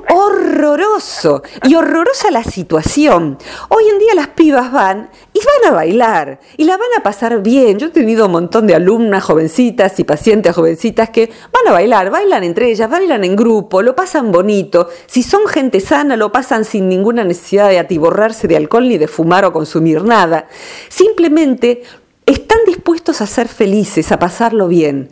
Horroroso. 0.08 1.42
Y 1.64 1.74
horrorosa 1.74 2.30
la 2.30 2.44
situación. 2.44 3.38
Hoy 3.70 3.88
en 3.88 3.98
día 3.98 4.14
las 4.14 4.28
pibas 4.28 4.70
van 4.70 5.10
y 5.32 5.40
van 5.40 5.72
a 5.72 5.74
bailar. 5.74 6.38
Y 6.56 6.62
la 6.62 6.76
van 6.76 6.90
a 6.96 7.02
pasar 7.02 7.42
bien. 7.42 7.80
Yo 7.80 7.88
he 7.88 7.90
tenido 7.90 8.26
un 8.26 8.32
montón 8.32 8.68
de 8.68 8.76
alumnas 8.76 9.24
jovencitas 9.24 9.98
y 9.98 10.04
pacientes 10.04 10.54
jovencitas 10.54 11.10
que 11.10 11.26
van 11.26 11.66
a 11.66 11.72
bailar, 11.72 12.10
bailan 12.10 12.44
entre 12.44 12.70
ellas, 12.70 12.88
bailan 12.88 13.24
en 13.24 13.34
grupo, 13.34 13.82
lo 13.82 13.96
pasan 13.96 14.30
bonito. 14.30 14.88
Si 15.06 15.24
son 15.24 15.48
gente 15.48 15.80
sana, 15.80 16.16
lo 16.16 16.30
pasan 16.30 16.64
sin 16.64 16.88
ninguna 16.88 17.24
necesidad 17.24 17.68
de 17.68 17.80
atiborrarse 17.80 18.46
de 18.46 18.56
alcohol 18.56 18.88
ni 18.88 18.96
de 18.96 19.08
fumar 19.08 19.44
o 19.44 19.52
consumir 19.52 20.04
nada. 20.04 20.46
Simplemente 20.88 21.82
están 22.26 22.58
dispuestos 22.66 23.20
a 23.20 23.26
ser 23.26 23.48
felices, 23.48 24.12
a 24.12 24.18
pasarlo 24.18 24.68
bien. 24.68 25.10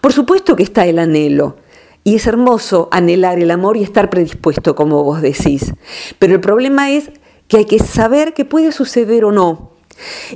Por 0.00 0.12
supuesto 0.12 0.56
que 0.56 0.62
está 0.62 0.86
el 0.86 0.98
anhelo. 0.98 1.56
Y 2.04 2.16
es 2.16 2.26
hermoso 2.26 2.88
anhelar 2.90 3.38
el 3.38 3.50
amor 3.50 3.76
y 3.76 3.84
estar 3.84 4.10
predispuesto, 4.10 4.74
como 4.74 5.04
vos 5.04 5.22
decís. 5.22 5.72
Pero 6.18 6.34
el 6.34 6.40
problema 6.40 6.90
es 6.90 7.10
que 7.46 7.58
hay 7.58 7.64
que 7.64 7.78
saber 7.78 8.34
que 8.34 8.44
puede 8.44 8.72
suceder 8.72 9.24
o 9.24 9.32
no. 9.32 9.72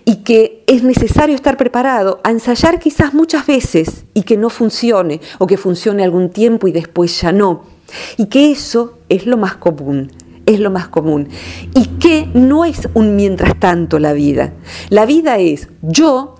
Y 0.04 0.16
que 0.22 0.62
es 0.66 0.84
necesario 0.84 1.34
estar 1.34 1.56
preparado 1.56 2.20
a 2.22 2.30
ensayar 2.30 2.78
quizás 2.78 3.14
muchas 3.14 3.46
veces 3.46 4.04
y 4.14 4.22
que 4.22 4.36
no 4.36 4.50
funcione, 4.50 5.20
o 5.38 5.46
que 5.46 5.56
funcione 5.56 6.04
algún 6.04 6.30
tiempo 6.30 6.68
y 6.68 6.72
después 6.72 7.20
ya 7.20 7.32
no. 7.32 7.64
Y 8.16 8.26
que 8.26 8.52
eso 8.52 8.98
es 9.08 9.26
lo 9.26 9.36
más 9.36 9.56
común 9.56 10.12
es 10.46 10.60
lo 10.60 10.70
más 10.70 10.88
común. 10.88 11.28
Y 11.74 11.86
que 11.98 12.28
no 12.32 12.64
es 12.64 12.88
un 12.94 13.16
mientras 13.16 13.58
tanto 13.58 13.98
la 13.98 14.12
vida. 14.12 14.54
La 14.88 15.04
vida 15.04 15.38
es 15.38 15.68
yo 15.82 16.36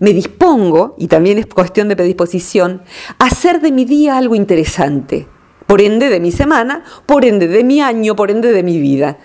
me 0.00 0.14
dispongo, 0.14 0.96
y 0.98 1.08
también 1.08 1.36
es 1.36 1.46
cuestión 1.46 1.88
de 1.88 1.94
predisposición, 1.94 2.82
a 3.18 3.26
hacer 3.26 3.60
de 3.60 3.70
mi 3.70 3.84
día 3.84 4.16
algo 4.16 4.34
interesante 4.34 5.28
por 5.70 5.80
ende 5.80 6.08
de 6.08 6.18
mi 6.18 6.32
semana, 6.32 6.82
por 7.06 7.24
ende 7.24 7.46
de 7.46 7.62
mi 7.62 7.80
año, 7.80 8.16
por 8.16 8.32
ende 8.32 8.50
de 8.50 8.64
mi 8.64 8.80
vida. 8.80 9.18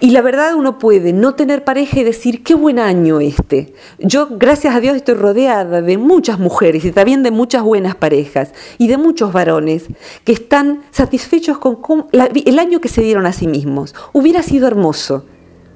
Y 0.00 0.12
la 0.12 0.22
verdad 0.22 0.54
uno 0.54 0.78
puede 0.78 1.12
no 1.12 1.34
tener 1.34 1.62
pareja 1.62 2.00
y 2.00 2.04
decir, 2.04 2.42
qué 2.42 2.54
buen 2.54 2.78
año 2.78 3.20
este. 3.20 3.74
Yo, 3.98 4.28
gracias 4.30 4.74
a 4.74 4.80
Dios, 4.80 4.96
estoy 4.96 5.16
rodeada 5.16 5.82
de 5.82 5.98
muchas 5.98 6.38
mujeres 6.38 6.86
y 6.86 6.92
también 6.92 7.22
de 7.22 7.30
muchas 7.30 7.62
buenas 7.64 7.96
parejas 7.96 8.54
y 8.78 8.88
de 8.88 8.96
muchos 8.96 9.34
varones 9.34 9.88
que 10.24 10.32
están 10.32 10.84
satisfechos 10.90 11.58
con, 11.58 12.06
el 12.12 12.58
año 12.58 12.80
que 12.80 12.88
se 12.88 13.02
dieron 13.02 13.26
a 13.26 13.34
sí 13.34 13.46
mismos. 13.46 13.94
Hubiera 14.14 14.42
sido 14.42 14.68
hermoso. 14.68 15.26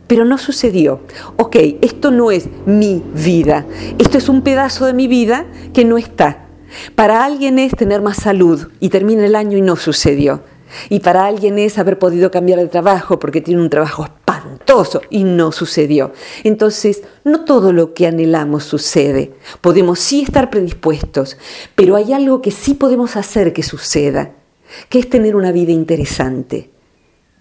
Pero 0.07 0.27
no 0.27 0.37
sucedió. 0.37 1.01
Ok, 1.39 1.57
esto 1.81 2.11
no 2.11 2.31
es 2.31 2.49
mi 2.67 3.03
vida. 3.15 3.65
Esto 3.99 4.19
es 4.19 4.29
un 4.29 4.43
pedazo 4.43 4.85
de 4.85 4.93
mi 4.93 5.07
vida 5.07 5.47
que 5.73 5.87
no 5.87 5.97
está. 5.97 6.44
Para 6.95 7.25
alguien 7.25 7.59
es 7.59 7.73
tener 7.75 8.03
más 8.03 8.19
salud 8.19 8.69
y 8.81 8.89
termina 8.89 9.25
el 9.25 9.37
año 9.37 9.57
y 9.57 9.63
no 9.63 9.77
sucedió. 9.77 10.43
Y 10.89 11.01
para 11.01 11.27
alguien 11.27 11.59
es 11.59 11.79
haber 11.79 11.99
podido 11.99 12.31
cambiar 12.31 12.59
de 12.59 12.67
trabajo 12.67 13.19
porque 13.19 13.41
tiene 13.41 13.63
un 13.63 13.71
trabajo 13.71 14.05
espantoso 14.05 15.03
y 15.11 15.25
no 15.25 15.53
sucedió. 15.53 16.13
Entonces, 16.43 17.03
no 17.25 17.45
todo 17.45 17.73
lo 17.73 17.95
que 17.95 18.07
anhelamos 18.07 18.65
sucede. 18.65 19.33
Podemos 19.61 20.01
sí 20.01 20.23
estar 20.23 20.51
predispuestos, 20.51 21.37
pero 21.75 21.97
hay 21.97 22.13
algo 22.13 22.43
que 22.43 22.51
sí 22.51 22.75
podemos 22.75 23.17
hacer 23.17 23.53
que 23.53 23.63
suceda, 23.63 24.33
que 24.89 24.99
es 24.99 25.09
tener 25.09 25.37
una 25.37 25.53
vida 25.53 25.73
interesante. 25.73 26.71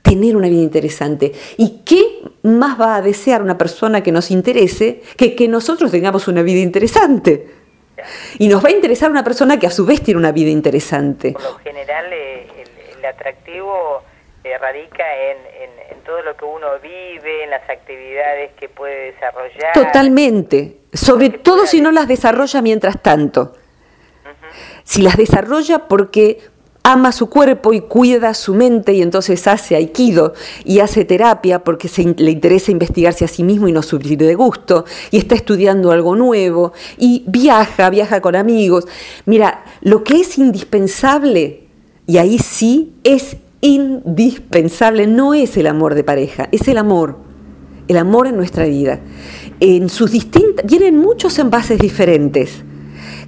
Tener 0.02 0.36
una 0.36 0.50
vida 0.50 0.62
interesante. 0.62 1.32
¿Y 1.58 1.82
qué 1.86 2.04
más 2.44 2.80
va 2.80 2.98
a 2.98 3.02
desear 3.02 3.42
una 3.42 3.58
persona 3.58 4.04
que 4.04 4.12
nos 4.12 4.32
interese 4.32 5.02
que 5.16 5.34
que 5.34 5.48
nosotros 5.48 5.92
tengamos 5.92 6.28
una 6.28 6.42
vida 6.42 6.60
interesante? 6.60 7.63
Y 8.40 8.48
nos 8.48 8.64
va 8.64 8.70
a 8.70 8.72
interesar 8.72 9.12
una 9.12 9.24
persona 9.24 9.60
que 9.60 9.68
a 9.68 9.72
su 9.72 9.86
vez 9.86 10.02
tiene 10.02 10.20
una 10.20 10.32
vida 10.32 10.50
interesante. 10.50 11.34
Por 11.34 11.44
lo 11.44 11.58
general, 11.60 12.12
eh, 12.12 12.48
el, 12.98 13.06
atractivo 13.06 14.02
eh, 14.44 14.58
radica 14.58 15.04
en, 15.30 15.38
todo 16.06 16.22
lo 16.22 16.36
que 16.36 16.44
uno 16.44 16.68
vive, 16.82 17.46
en 17.46 17.50
las 17.50 17.70
actividades 17.70 18.52
que 18.60 18.68
puede 18.68 19.14
desarrollar. 19.14 19.72
Totalmente. 19.74 20.80
Sobre 20.92 21.30
todo 21.30 21.66
si 21.66 21.80
no 21.80 21.92
las 21.92 22.10
desarrolla 22.10 22.62
mientras 22.62 23.02
tanto. 23.02 23.54
Si 24.84 25.02
las 25.02 25.16
desarrolla 25.16 25.88
porque 25.88 26.40
ama 26.84 27.14
su 27.14 27.28
cuerpo 27.28 27.72
y 27.72 27.80
cuida 27.80 28.34
su 28.34 28.54
mente 28.54 28.94
y 28.94 29.02
entonces 29.02 29.48
hace 29.48 29.76
aikido 29.76 30.34
y 30.66 30.80
hace 30.80 31.06
terapia 31.06 31.64
porque 31.64 31.90
le 32.18 32.32
interesa 32.32 32.72
investigarse 32.72 33.24
a 33.24 33.30
sí 33.30 33.42
mismo 33.42 33.70
y 33.70 33.72
no 33.72 33.82
subir 33.82 34.18
de 34.20 34.36
gusto 34.36 34.84
y 35.10 35.18
está 35.18 35.34
estudiando 35.36 35.92
algo 35.92 36.16
nuevo 36.18 36.74
y 36.98 37.24
viaja, 37.26 37.90
viaja 37.90 38.20
con 38.20 38.36
amigos. 38.36 38.86
Mira, 39.26 39.64
lo 39.82 40.04
que 40.04 40.20
es 40.20 40.38
indispensable, 40.38 41.68
y 42.06 42.18
ahí 42.18 42.38
sí 42.38 42.92
es 43.06 43.38
indispensable, 43.62 45.08
no 45.08 45.34
es 45.34 45.56
el 45.56 45.68
amor 45.68 45.96
de 45.96 46.04
pareja, 46.04 46.50
es 46.52 46.68
el 46.68 46.78
amor, 46.78 47.18
el 47.88 47.96
amor 47.96 48.28
en 48.28 48.36
nuestra 48.36 48.66
vida. 48.66 49.00
En 49.62 49.88
sus 49.88 50.12
distintas, 50.12 50.66
vienen 50.66 50.98
muchos 50.98 51.40
envases 51.40 51.80
diferentes 51.80 52.62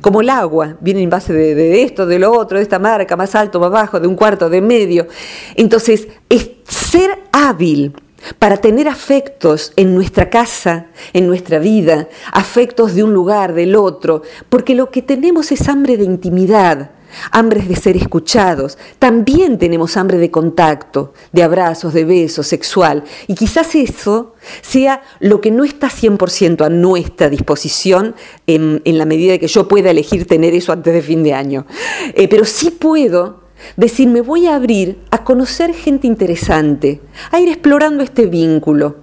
como 0.06 0.22
el 0.22 0.30
agua, 0.30 0.78
viene 0.82 1.02
en 1.02 1.10
base 1.10 1.34
de, 1.34 1.82
esto, 1.82 2.06
de 2.06 2.20
lo 2.20 2.32
otro, 2.32 2.60
de 2.60 2.64
esta 2.64 2.78
marca, 2.78 3.16
más 3.16 3.34
alto, 3.34 3.60
más 3.60 3.72
bajo, 3.72 4.00
de 4.00 4.08
un 4.08 4.16
cuarto, 4.16 4.52
de 4.52 4.62
medio. 4.62 5.08
Entonces, 5.56 6.08
es 6.30 6.52
ser 6.68 7.24
hábil 7.32 7.92
para 8.38 8.58
tener 8.58 8.88
afectos 8.88 9.74
en 9.76 9.96
nuestra 9.96 10.30
casa, 10.30 10.90
en 11.12 11.26
nuestra 11.26 11.58
vida, 11.58 12.08
afectos 12.32 12.94
de 12.94 13.04
un 13.04 13.16
lugar, 13.16 13.56
del 13.56 13.76
otro, 13.76 14.22
porque 14.48 14.76
lo 14.76 14.92
que 14.92 15.02
tenemos 15.02 15.52
es 15.52 15.68
hambre 15.68 15.98
de 15.98 16.04
intimidad, 16.04 16.92
hambre 17.32 17.62
de 17.62 17.76
ser 17.76 17.98
escuchados, 17.98 18.78
también 19.00 19.58
tenemos 19.58 19.98
hambre 19.98 20.18
de 20.18 20.32
contacto, 20.32 21.14
de 21.32 21.44
abrazos, 21.44 21.94
de 21.94 22.06
besos, 22.06 22.48
sexual. 22.48 23.04
Y 23.28 23.36
quizás 23.36 23.76
eso 23.76 24.34
sea 24.62 25.02
lo 25.20 25.42
que 25.42 25.52
no 25.52 25.64
está 25.64 25.90
100% 25.90 26.66
a 26.66 26.70
nuestra 26.70 27.30
disposición 27.30 28.16
en, 28.48 28.82
la 28.86 29.06
medida 29.06 29.34
de 29.34 29.40
que 29.40 29.48
yo 29.48 29.68
pueda 29.68 29.92
elegir 29.92 30.28
tener 30.28 30.54
eso 30.54 30.72
antes 30.72 30.94
de 30.94 31.02
fin 31.02 31.24
de 31.24 31.34
año. 31.34 31.66
Eh, 32.14 32.28
pero 32.28 32.46
sí 32.46 32.72
puedo 32.72 33.46
decir, 33.78 34.08
me 34.08 34.22
voy 34.22 34.48
a 34.48 34.56
abrir 34.56 35.00
a 35.12 35.24
conocer 35.24 35.74
gente 35.74 36.08
interesante, 36.08 37.02
a 37.32 37.40
ir 37.40 37.50
explorando 37.50 38.04
este 38.04 38.26
vínculo. 38.28 38.98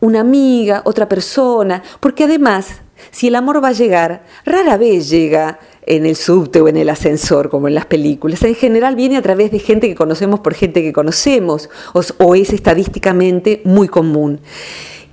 Una 0.00 0.20
amiga, 0.20 0.82
otra 0.84 1.08
persona, 1.08 1.82
porque 2.00 2.24
además, 2.24 2.82
si 3.10 3.28
el 3.28 3.34
amor 3.34 3.62
va 3.62 3.68
a 3.68 3.72
llegar, 3.72 4.24
rara 4.44 4.76
vez 4.76 5.08
llega 5.08 5.58
en 5.86 6.06
el 6.06 6.16
subte 6.16 6.60
o 6.60 6.68
en 6.68 6.76
el 6.76 6.88
ascensor, 6.88 7.50
como 7.50 7.68
en 7.68 7.74
las 7.74 7.86
películas. 7.86 8.42
En 8.42 8.54
general 8.54 8.96
viene 8.96 9.16
a 9.16 9.22
través 9.22 9.50
de 9.50 9.58
gente 9.58 9.88
que 9.88 9.94
conocemos 9.94 10.40
por 10.40 10.54
gente 10.54 10.82
que 10.82 10.92
conocemos, 10.92 11.68
o, 11.92 12.34
es 12.34 12.52
estadísticamente 12.52 13.60
muy 13.64 13.88
común. 13.88 14.40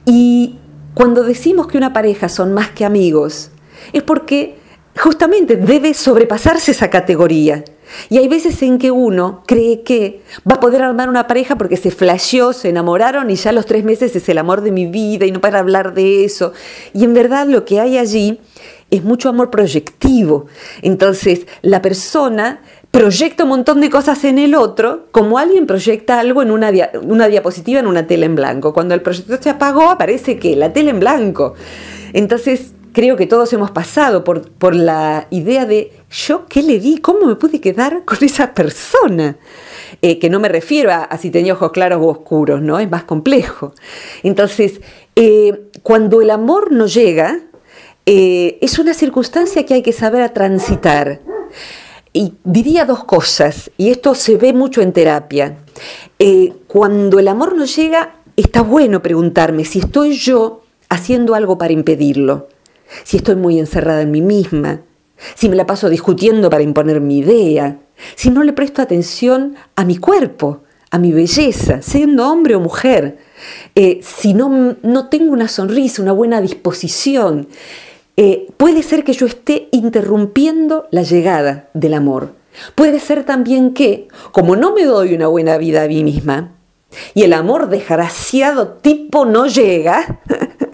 Y 0.06 0.58
cuando 0.94 1.24
decimos 1.24 1.68
que 1.68 1.78
una 1.78 1.94
pareja 1.94 2.30
son 2.30 2.54
más 2.54 2.72
que 2.72 2.86
amigos, 2.86 3.52
es 3.94 4.04
porque 4.04 4.58
justamente 4.98 5.56
debe 5.56 5.94
sobrepasarse 5.94 6.72
esa 6.72 6.90
categoría. 6.90 7.64
Y 8.10 8.18
hay 8.18 8.28
veces 8.28 8.62
en 8.62 8.78
que 8.78 8.92
uno 8.92 9.44
cree 9.46 9.82
que 9.82 10.22
va 10.50 10.56
a 10.56 10.60
poder 10.60 10.82
armar 10.82 11.10
una 11.10 11.28
pareja 11.28 11.58
porque 11.58 11.78
se 11.78 11.92
flasheó, 11.92 12.54
se 12.54 12.70
enamoraron 12.70 13.30
y 13.30 13.36
ya 13.36 13.52
los 13.52 13.66
tres 13.66 13.84
meses 13.84 14.16
es 14.16 14.28
el 14.30 14.38
amor 14.38 14.62
de 14.62 14.72
mi 14.72 14.86
vida 14.86 15.26
y 15.26 15.32
no 15.32 15.42
para 15.42 15.60
hablar 15.60 15.94
de 15.94 16.26
eso. 16.26 16.54
Y 16.94 17.04
en 17.04 17.14
verdad 17.14 17.48
lo 17.48 17.66
que 17.66 17.80
hay 17.80 17.98
allí 17.98 18.40
es 18.90 19.04
mucho 19.04 19.30
amor 19.30 19.50
proyectivo. 19.50 20.48
Entonces 20.82 21.48
la 21.62 21.82
persona 21.82 22.62
proyecta 22.92 23.44
un 23.44 23.50
montón 23.50 23.80
de 23.80 23.90
cosas 23.90 24.24
en 24.26 24.38
el 24.38 24.54
otro, 24.54 25.08
como 25.12 25.38
alguien 25.38 25.66
proyecta 25.66 26.20
algo 26.20 26.42
en 26.42 26.52
una, 26.52 26.72
una 27.04 27.28
diapositiva 27.28 27.80
en 27.80 27.88
una 27.88 28.06
tela 28.06 28.26
en 28.26 28.36
blanco. 28.36 28.74
Cuando 28.74 28.94
el 28.94 29.02
proyector 29.02 29.40
se 29.42 29.50
apagó, 29.50 29.90
aparece 29.90 30.38
que 30.38 30.56
la 30.58 30.74
tela 30.74 30.92
en 30.92 31.00
blanco. 31.00 31.56
Entonces 32.12 32.74
creo 32.92 33.16
que 33.16 33.28
todos 33.28 33.52
hemos 33.54 33.72
pasado 33.72 34.26
por, 34.26 34.50
por 34.52 34.76
la 34.76 35.28
idea 35.30 35.66
de 35.66 35.94
yo 36.12 36.46
qué 36.48 36.62
le 36.62 36.80
di, 36.80 36.98
cómo 36.98 37.26
me 37.26 37.36
pude 37.36 37.62
quedar 37.62 38.04
con 38.06 38.18
esa 38.22 38.54
persona. 38.54 39.38
Eh, 40.02 40.20
que 40.20 40.30
no 40.30 40.40
me 40.40 40.50
refiero 40.50 40.92
a, 40.92 41.18
si 41.18 41.30
tenía 41.30 41.54
ojos 41.54 41.72
claros 41.72 42.00
o 42.02 42.08
oscuros, 42.08 42.62
¿no? 42.62 42.80
Es 42.80 42.90
más 42.90 43.04
complejo. 43.04 43.74
Entonces, 44.24 44.82
eh, 45.16 45.70
cuando 45.84 46.22
el 46.22 46.30
amor 46.30 46.72
no 46.72 46.88
llega, 46.88 47.40
eh, 48.06 48.58
es 48.62 48.80
una 48.80 48.94
circunstancia 48.94 49.66
que 49.66 49.76
hay 49.76 49.82
que 49.82 49.94
saber 49.94 50.30
transitar. 50.32 51.22
Y 52.14 52.34
diría 52.44 52.86
dos 52.86 53.04
cosas, 53.06 53.72
y 53.78 53.90
esto 53.90 54.16
se 54.16 54.36
ve 54.36 54.54
mucho 54.54 54.82
en 54.82 54.92
terapia. 54.92 55.58
cuando 56.68 57.20
el 57.20 57.28
amor 57.28 57.56
no 57.56 57.66
llega, 57.66 58.16
está 58.36 58.62
bueno 58.62 59.02
preguntarme 59.02 59.66
si 59.66 59.80
estoy 59.80 60.14
yo 60.14 60.62
haciendo 60.90 61.36
algo 61.36 61.58
para 61.58 61.74
impedirlo 61.74 62.48
si 63.04 63.18
estoy 63.18 63.36
muy 63.36 63.60
encerrada 63.60 64.02
en 64.02 64.12
mí 64.12 64.22
misma, 64.22 64.82
si 65.36 65.50
me 65.50 65.56
la 65.56 65.66
paso 65.66 65.90
discutiendo 65.90 66.50
para 66.50 66.64
imponer 66.64 67.02
mi 67.02 67.20
idea, 67.20 67.80
si 68.16 68.30
no 68.30 68.44
le 68.44 68.54
presto 68.54 68.82
atención 68.82 69.56
a 69.76 69.86
mi 69.86 69.98
cuerpo, 69.98 70.62
a 70.90 70.98
mi 70.98 71.12
belleza, 71.12 71.82
siendo 71.82 72.30
hombre 72.30 72.56
o 72.56 72.60
mujer, 72.60 73.20
eh, 73.76 74.00
si 74.04 74.34
no, 74.34 74.76
no, 74.82 75.10
tengo 75.10 75.32
una 75.32 75.48
sonrisa, 75.48 76.02
una 76.02 76.12
buena 76.12 76.42
disposición, 76.42 77.48
eh, 78.18 78.48
puede 78.58 78.84
ser 78.84 79.04
que 79.04 79.14
yo 79.14 79.26
esté 79.26 79.70
interrumpiendo 79.72 80.88
la 80.92 81.04
llegada 81.04 81.70
del 81.74 81.94
amor. 81.94 82.36
Puede 82.76 83.00
ser 83.00 83.24
también 83.24 83.74
que, 83.74 84.10
como 84.32 84.56
no 84.56 84.74
me 84.74 84.84
doy 84.84 85.16
una 85.16 85.28
buena 85.28 85.58
vida 85.58 85.84
a 85.84 85.88
mí 85.88 86.04
misma, 86.04 86.52
y 87.14 87.24
el 87.24 87.32
amor 87.32 87.70
desgraciado 87.70 88.68
tipo 88.68 89.26
no 89.26 89.48
llega, 89.48 90.20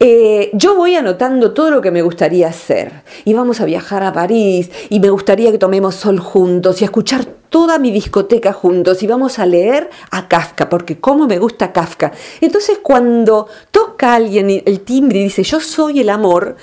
Eh, 0.00 0.50
yo 0.52 0.76
voy 0.76 0.94
anotando 0.94 1.52
todo 1.52 1.72
lo 1.72 1.80
que 1.80 1.90
me 1.90 2.02
gustaría 2.02 2.48
hacer. 2.48 3.02
Y 3.24 3.34
vamos 3.34 3.60
a 3.60 3.64
viajar 3.64 4.04
a 4.04 4.12
París 4.12 4.70
y 4.90 5.00
me 5.00 5.10
gustaría 5.10 5.50
que 5.50 5.58
tomemos 5.58 5.96
sol 5.96 6.20
juntos 6.20 6.80
y 6.80 6.84
escuchar 6.84 7.24
toda 7.24 7.78
mi 7.78 7.90
discoteca 7.90 8.52
juntos 8.52 9.02
y 9.02 9.06
vamos 9.08 9.38
a 9.38 9.46
leer 9.46 9.90
a 10.10 10.28
Kafka, 10.28 10.68
porque 10.68 11.00
como 11.00 11.26
me 11.26 11.38
gusta 11.38 11.72
Kafka. 11.72 12.12
Entonces 12.40 12.78
cuando 12.80 13.48
toca 13.72 14.14
alguien 14.14 14.62
el 14.64 14.80
timbre 14.80 15.18
y 15.18 15.24
dice 15.24 15.42
yo 15.42 15.58
soy 15.58 16.00
el 16.00 16.10
amor, 16.10 16.56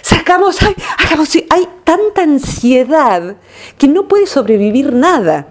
sacamos, 0.00 0.58
hay 0.62 1.68
tanta 1.84 2.22
ansiedad 2.22 3.36
que 3.76 3.88
no 3.88 4.08
puede 4.08 4.26
sobrevivir 4.26 4.92
nada 4.92 5.48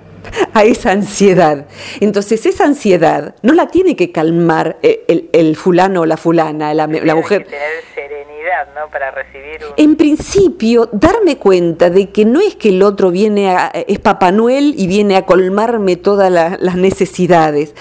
a 0.54 0.64
esa 0.64 0.92
ansiedad. 0.92 1.66
Entonces 2.00 2.46
esa 2.46 2.66
ansiedad 2.66 3.36
no 3.42 3.54
la 3.54 3.68
tiene 3.68 3.96
que 3.96 4.12
calmar 4.12 4.78
eh, 4.82 5.30
el, 5.34 5.56
fulano 5.56 6.02
o 6.02 6.06
la 6.06 6.18
fulana, 6.18 6.74
la, 6.74 6.88
mujer. 6.88 7.44
Que 7.44 7.52
tener 7.52 7.84
serenidad, 7.94 8.68
¿no? 8.76 8.90
Para 8.90 9.12
recibir 9.12 9.66
un... 9.66 9.74
En 9.78 9.96
principio, 9.96 10.90
darme 10.92 11.38
cuenta 11.38 11.90
de 11.90 12.10
que 12.10 12.26
no 12.26 12.40
es 12.40 12.56
que 12.56 12.70
el 12.70 12.84
otro 12.84 13.12
viene 13.12 13.50
a, 13.50 13.68
es 13.68 14.00
Papá 14.00 14.32
Noel 14.32 14.74
y 14.78 14.88
viene 14.88 15.16
a 15.16 15.26
colmarme 15.26 15.96
todas 15.96 16.32
las 16.32 16.76
necesidades. 16.76 17.76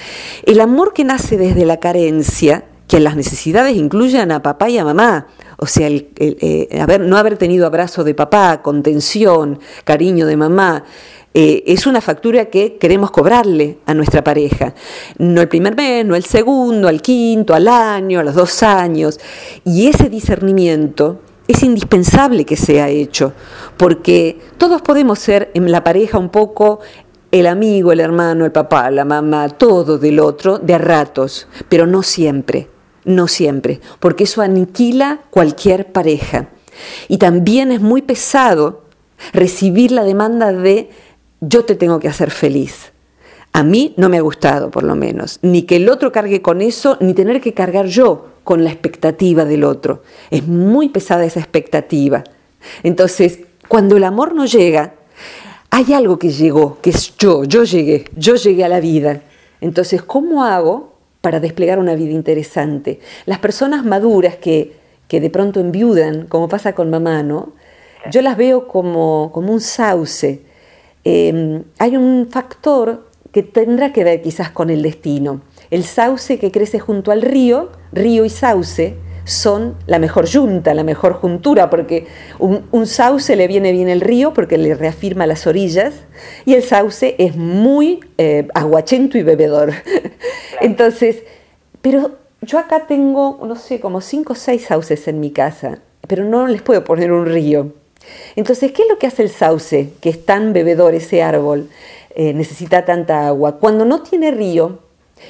El 0.45 0.61
amor 0.61 0.93
que 0.93 1.05
nace 1.05 1.37
desde 1.37 1.65
la 1.65 1.79
carencia, 1.79 2.65
que 2.89 3.01
las 3.01 3.17
necesidades 3.17 3.77
incluyan 3.77 4.31
a 4.31 4.43
papá 4.43 4.69
y 4.69 4.79
a 4.79 4.85
mamá. 4.85 5.27
O 5.59 5.67
sea, 5.67 5.87
el, 5.87 6.11
eh, 6.17 6.99
no 7.01 7.17
haber 7.17 7.37
tenido 7.37 7.67
abrazo 7.67 8.05
de 8.05 8.15
papá, 8.15 8.63
contención, 8.63 9.59
cariño 9.85 10.27
de 10.27 10.37
mamá, 10.37 10.85
eh, 11.39 11.65
es 11.67 11.87
una 11.87 12.01
factura 12.01 12.47
que 12.47 12.79
queremos 12.79 13.11
cobrarle 13.11 13.77
a 13.85 13.93
nuestra 13.93 14.25
pareja. 14.25 14.73
No 15.19 15.43
el 15.43 15.49
primer 15.49 15.77
mes, 15.77 16.03
no 16.07 16.17
el 16.17 16.25
segundo, 16.25 16.89
al 16.89 17.03
quinto, 17.03 17.53
al 17.53 17.69
año, 17.69 18.21
a 18.21 18.25
los 18.25 18.35
dos 18.35 18.63
años. 18.63 19.21
Y 19.63 19.87
ese 19.87 20.09
discernimiento 20.09 21.21
es 21.47 21.63
indispensable 21.63 22.47
que 22.47 22.57
sea 22.57 22.89
hecho, 22.89 23.35
porque 23.77 24.39
todos 24.57 24.81
podemos 24.81 25.19
ser 25.19 25.51
en 25.53 25.71
la 25.71 25.85
pareja 25.85 26.17
un 26.17 26.31
poco 26.31 26.81
el 27.31 27.47
amigo, 27.49 27.93
el 27.93 28.01
hermano, 28.01 28.47
el 28.47 28.53
papá, 28.53 28.91
la 28.91 29.05
mamá, 29.05 29.51
todo 29.51 29.99
del 29.99 30.21
otro 30.21 30.59
de 30.59 30.73
a 30.73 30.79
ratos, 30.79 31.49
pero 31.69 31.87
no 31.87 32.03
siempre, 32.03 32.71
no 33.05 33.29
siempre, 33.29 33.83
porque 34.01 34.25
eso 34.25 34.41
aniquila 34.41 35.21
cualquier 35.29 35.93
pareja. 35.93 36.49
Y 37.09 37.19
también 37.19 37.73
es 37.73 37.83
muy 37.83 38.01
pesado 38.01 38.87
recibir 39.33 39.93
la 39.93 40.03
demanda 40.03 40.53
de 40.53 40.91
yo 41.41 41.65
te 41.65 41.75
tengo 41.75 42.01
que 42.01 42.09
hacer 42.09 42.31
feliz. 42.31 42.93
A 43.53 43.63
mí 43.63 43.95
no 43.97 44.09
me 44.09 44.19
ha 44.19 44.23
gustado, 44.23 44.71
por 44.71 44.83
lo 44.83 44.97
menos, 44.97 45.39
ni 45.43 45.63
que 45.63 45.77
el 45.77 45.89
otro 45.89 46.13
cargue 46.13 46.43
con 46.43 46.61
eso, 46.61 46.99
ni 47.01 47.15
tener 47.15 47.41
que 47.41 47.55
cargar 47.55 47.87
yo 47.87 48.27
con 48.45 48.65
la 48.65 48.71
expectativa 48.71 49.45
del 49.45 49.65
otro. 49.65 50.03
Es 50.31 50.47
muy 50.47 50.91
pesada 50.91 51.25
esa 51.25 51.41
expectativa. 51.41 52.23
Entonces, 52.83 53.41
cuando 53.69 53.97
el 53.97 54.05
amor 54.05 54.35
no 54.35 54.45
llega, 54.45 54.95
hay 55.71 55.93
algo 55.93 56.19
que 56.19 56.31
llegó, 56.31 56.81
que 56.81 56.91
es 56.91 57.17
yo, 57.17 57.45
yo 57.45 57.65
llegué, 57.65 58.05
yo 58.15 58.37
llegué 58.37 58.65
a 58.65 58.69
la 58.69 58.81
vida. 58.81 59.23
Entonces, 59.61 60.03
¿cómo 60.03 60.45
hago 60.45 60.95
para 61.21 61.41
desplegar 61.41 61.79
una 61.79 61.95
vida 61.95 62.13
interesante? 62.13 63.01
Las 63.25 63.39
personas 63.39 63.85
maduras 63.85 64.37
que, 64.37 64.77
que 65.09 65.21
de 65.21 65.31
pronto 65.31 65.61
enviudan, 65.61 66.27
como 66.27 66.49
pasa 66.49 66.75
con 66.75 66.91
mamá, 66.91 67.23
¿no? 67.23 67.53
Yo 68.11 68.23
las 68.23 68.37
veo 68.37 68.69
como, 68.69 69.31
como 69.33 69.53
un 69.53 69.61
sauce 69.61 70.43
Em, 71.09 71.63
hay 71.79 71.97
un 71.97 72.27
factor 72.29 73.07
que 73.31 73.45
tendrá 73.45 73.93
que 73.93 74.03
ver 74.03 74.23
quizás 74.23 74.51
con 74.51 74.71
el 74.71 74.83
destino. 74.83 75.41
El 75.71 75.85
sauce 75.85 76.41
que 76.41 76.51
crece 76.51 76.81
junto 76.81 77.13
al 77.13 77.23
río, 77.23 77.71
río 77.93 78.25
y 78.25 78.29
sauce, 78.29 78.97
son 79.23 79.77
la 79.87 80.01
mejor 80.01 80.27
yunta, 80.27 80.75
la 80.75 80.83
mejor 80.83 81.13
juntura, 81.13 81.71
porque 81.71 82.09
un, 82.41 82.87
sauce 82.89 83.37
le 83.37 83.47
viene 83.47 83.71
bien 83.71 83.89
el 83.89 84.01
río 84.01 84.35
porque 84.35 84.59
le 84.59 84.75
reafirma 84.75 85.29
las 85.29 85.47
orillas 85.47 85.95
y 86.45 86.55
el 86.55 86.65
sauce 86.65 87.15
es 87.19 87.37
muy 87.37 88.01
eh, 88.19 88.49
aguachento 88.53 89.17
y 89.17 89.23
bebedor. 89.23 89.75
Entonces, 90.61 91.23
pero 91.83 92.17
yo 92.43 92.59
acá 92.59 92.89
tengo, 92.89 93.39
no 93.47 93.55
sé, 93.55 93.79
como 93.79 94.01
cinco 94.01 94.33
o 94.33 94.37
seis 94.37 94.65
sauces 94.65 95.07
en 95.07 95.21
mi 95.21 95.31
casa, 95.31 95.79
pero 96.09 96.25
no 96.25 96.49
les 96.49 96.63
puedo 96.63 96.83
poner 96.83 97.13
un 97.13 97.27
río. 97.27 97.86
Entonces, 98.37 98.73
¿qué 98.73 98.83
es 98.83 98.89
lo 98.89 98.99
que 98.99 99.07
hace 99.07 99.23
el 99.23 99.31
sauce, 99.31 99.91
que 100.01 100.11
es 100.11 100.25
tan 100.25 100.53
bebedor 100.53 100.95
ese 100.95 101.23
árbol, 101.23 101.69
eh, 102.15 102.33
necesita 102.33 102.85
tanta 102.85 103.27
agua? 103.27 103.59
Cuando 103.59 103.85
no 103.85 104.03
tiene 104.03 104.31
río, 104.31 104.81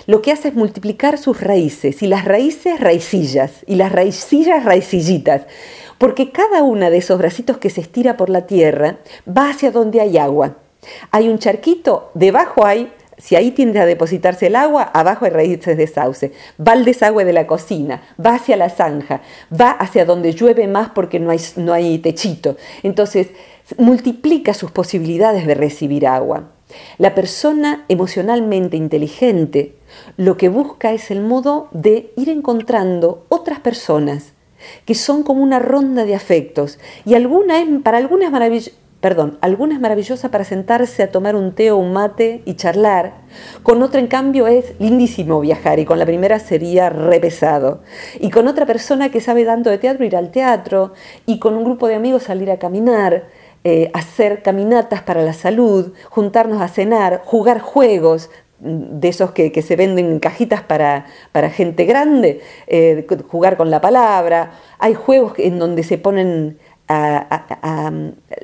lo 0.07 0.23
que 0.23 0.33
hace 0.33 0.49
es 0.49 0.55
multiplicar 0.55 1.19
sus 1.19 1.41
raíces, 1.41 2.03
y 2.03 2.07
las 2.07 2.25
raíces 2.25 2.81
raicillas, 2.81 3.53
y 3.67 3.77
las 3.77 3.93
raicillas 3.93 4.65
raicillitas, 4.65 5.43
porque 5.99 6.31
cada 6.31 6.63
una 6.63 6.91
de 6.91 6.99
esos 6.99 7.19
bracitos 7.19 7.59
que 7.59 7.71
se 7.71 7.81
estira 7.81 8.17
por 8.17 8.29
la 8.29 8.47
tierra 8.47 8.99
va 9.27 9.51
hacia 9.51 9.71
donde 9.71 10.01
hay 10.01 10.19
agua. 10.19 10.57
Hay 11.11 11.29
un 11.29 11.39
charquito, 11.39 12.11
debajo 12.15 12.65
hay 12.65 12.93
si 13.19 13.37
ahí 13.37 13.51
tiende 13.51 13.81
a 13.81 13.87
depositarse 13.87 14.49
el 14.49 14.57
agua, 14.57 14.83
abajo 14.83 15.25
hay 15.25 15.31
raíces 15.31 15.77
de 15.77 15.87
sauce. 15.87 16.33
Va 16.61 16.73
al 16.73 16.85
desagüe 16.85 17.25
de 17.25 17.33
la 17.33 17.47
cocina, 17.47 18.03
va 18.25 18.35
hacia 18.35 18.57
la 18.57 18.69
zanja, 18.69 19.23
va 19.59 19.71
hacia 19.71 20.05
donde 20.05 20.33
llueve 20.33 20.67
más 20.67 20.91
porque 20.91 21.19
no 21.19 21.31
hay, 21.31 21.41
no 21.57 21.75
techito. 22.01 22.57
Entonces, 22.83 23.29
multiplica 23.79 24.55
sus 24.55 24.71
posibilidades 24.71 25.47
de 25.47 25.55
recibir 25.55 26.07
agua. 26.07 26.51
La 26.99 27.15
persona 27.15 27.85
emocionalmente 27.89 28.77
inteligente 28.77 29.77
lo 30.17 30.37
que 30.37 30.49
busca 30.49 30.93
es 30.93 31.11
el 31.11 31.21
modo 31.21 31.69
de 31.73 32.13
ir 32.17 32.29
encontrando 32.29 33.25
otras 33.29 33.61
personas 33.61 34.33
que 34.85 34.95
son 34.95 35.23
como 35.23 35.43
una 35.43 35.59
ronda 35.59 36.05
de 36.05 36.15
afectos 36.15 36.79
y 37.05 37.15
alguna 37.15 37.55
para 37.83 37.99
algunas 37.99 38.33
es 38.33 38.73
perdón, 39.07 39.39
alguna 39.41 39.77
es 39.77 39.81
maravillosa 39.81 40.33
para 40.33 40.43
sentarse 40.43 41.01
a 41.05 41.13
tomar 41.13 41.37
un 41.37 41.55
té 41.55 41.71
o 41.71 41.77
un 41.77 41.93
mate 41.93 42.43
y 42.45 42.55
charlar, 42.55 43.13
con 43.63 43.81
otra 43.85 44.01
en 44.01 44.09
cambio 44.09 44.49
es 44.49 44.75
lindísimo 44.81 45.39
viajar 45.39 45.79
y 45.79 45.85
con 45.85 46.01
la 46.01 46.07
primera 46.07 46.41
sería 46.41 46.91
re 46.91 47.21
pesado, 47.21 47.83
y 48.19 48.31
con 48.31 48.49
otra 48.49 48.67
persona 48.67 49.09
que 49.13 49.21
sabe 49.21 49.45
tanto 49.45 49.71
de 49.71 49.79
teatro 49.79 50.05
ir 50.05 50.17
al 50.17 50.33
teatro 50.33 50.93
y 51.25 51.39
con 51.39 51.55
un 51.55 51.63
grupo 51.63 51.87
de 51.87 51.95
amigos 51.95 52.25
salir 52.25 52.51
a 52.51 52.59
caminar, 52.59 53.29
eh, 53.63 53.93
hacer 53.95 54.43
caminatas 54.43 55.03
para 55.03 55.23
la 55.23 55.35
salud, 55.35 55.93
juntarnos 56.11 56.61
a 56.61 56.67
cenar, 56.67 57.23
jugar 57.25 57.61
juegos, 57.61 58.29
mm, 58.59 58.99
de 58.99 59.09
esos 59.09 59.31
que, 59.31 59.63
se 59.63 59.77
venden 59.77 60.07
en 60.07 60.19
cajitas 60.19 60.63
para, 60.65 61.07
para 61.31 61.49
gente 61.51 61.85
grande, 61.85 62.41
eh, 62.67 63.07
jugar 63.29 63.57
con 63.57 63.71
la 63.71 63.81
palabra. 63.81 64.51
Hay 64.81 64.95
juegos 64.95 65.35
en 65.39 65.61
donde 65.61 65.85
se 65.85 65.97
ponen 65.97 66.59
a, 66.89 67.93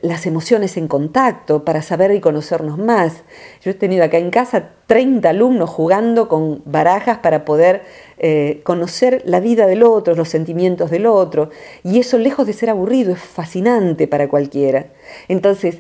las 0.02 0.26
emociones 0.26 0.76
en 0.76 0.88
contacto, 0.88 1.64
para 1.64 1.82
saber 1.82 2.12
y 2.12 2.20
conocernos 2.20 2.78
más. 2.78 3.22
Yo 3.62 3.70
he 3.70 3.74
tenido 3.74 4.04
acá 4.04 4.18
en 4.18 4.30
casa 4.30 4.70
30 4.86 5.28
alumnos 5.30 5.70
jugando 5.70 6.28
con 6.28 6.62
barajas 6.64 7.18
para 7.18 7.44
poder 7.44 7.82
eh, 8.18 8.60
conocer 8.64 9.22
la 9.24 9.40
vida 9.40 9.66
del 9.66 9.82
otro, 9.82 10.14
los 10.14 10.28
sentimientos 10.28 10.90
del 10.90 11.06
otro, 11.06 11.50
y 11.84 12.00
eso 12.00 12.18
lejos 12.18 12.46
de 12.46 12.52
ser 12.52 12.70
aburrido 12.70 13.12
es 13.12 13.20
fascinante 13.20 14.08
para 14.08 14.28
cualquiera. 14.28 14.86
Entonces, 15.28 15.78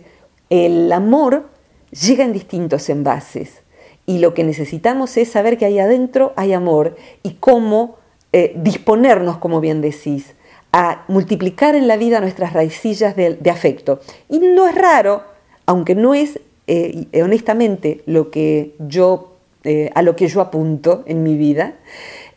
el 0.50 0.92
amor 0.92 1.48
llega 1.90 2.24
en 2.24 2.32
distintos 2.32 2.88
envases 2.88 3.62
y 4.06 4.18
lo 4.18 4.34
que 4.34 4.44
necesitamos 4.44 5.16
es 5.16 5.30
saber 5.30 5.58
que 5.58 5.64
ahí 5.64 5.78
adentro 5.78 6.32
hay 6.36 6.52
amor 6.52 6.96
y 7.22 7.34
cómo 7.34 7.96
eh, 8.32 8.52
disponernos, 8.56 9.38
como 9.38 9.60
bien 9.60 9.80
decís, 9.80 10.34
a 10.72 11.04
multiplicar 11.08 11.74
en 11.74 11.86
la 11.86 11.96
vida 11.96 12.20
nuestras 12.20 12.54
raicillas 12.54 13.14
de, 13.14 13.50
afecto. 13.50 14.00
Y 14.28 14.38
no 14.38 14.66
es 14.66 14.74
raro, 14.74 15.22
aunque 15.66 15.94
no 15.94 16.14
es 16.14 16.40
eh, 16.66 17.06
honestamente 17.22 18.02
lo 18.06 18.30
que 18.30 18.72
yo, 18.78 19.36
eh, 19.64 19.90
a 19.94 20.02
lo 20.02 20.16
que 20.16 20.28
yo 20.28 20.40
apunto 20.40 21.04
en 21.06 21.22
mi 21.22 21.36
vida, 21.36 21.74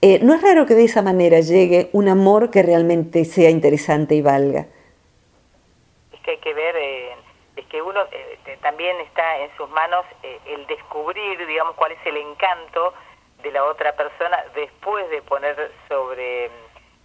eh, 0.02 0.20
no 0.22 0.34
es 0.34 0.42
raro 0.42 0.66
que 0.66 0.76
de 0.76 0.84
esa 0.84 1.02
manera 1.02 1.40
llegue 1.40 1.90
un 1.94 2.10
amor 2.10 2.52
que 2.52 2.62
realmente 2.62 3.24
sea 3.24 3.50
interesante 3.50 4.16
y 4.16 4.22
valga. 4.22 4.68
Es 6.12 6.20
que 6.20 6.32
hay 6.32 6.38
que 6.40 6.54
ver, 6.54 6.76
es 7.56 7.66
que 7.68 7.82
uno 7.82 8.02
también 8.62 9.00
está 9.00 9.40
en 9.40 9.50
sus 9.56 9.70
manos 9.70 10.06
el 10.46 10.68
descubrir, 10.68 11.46
digamos, 11.48 11.76
cuál 11.76 11.94
es 11.94 12.06
el 12.06 12.18
encanto 12.18 12.94
de 13.44 13.52
la 13.52 13.64
otra 13.64 13.96
persona 13.96 14.44
después 14.56 15.10
de 15.10 15.22
poner 15.22 15.72
sobre 15.88 16.50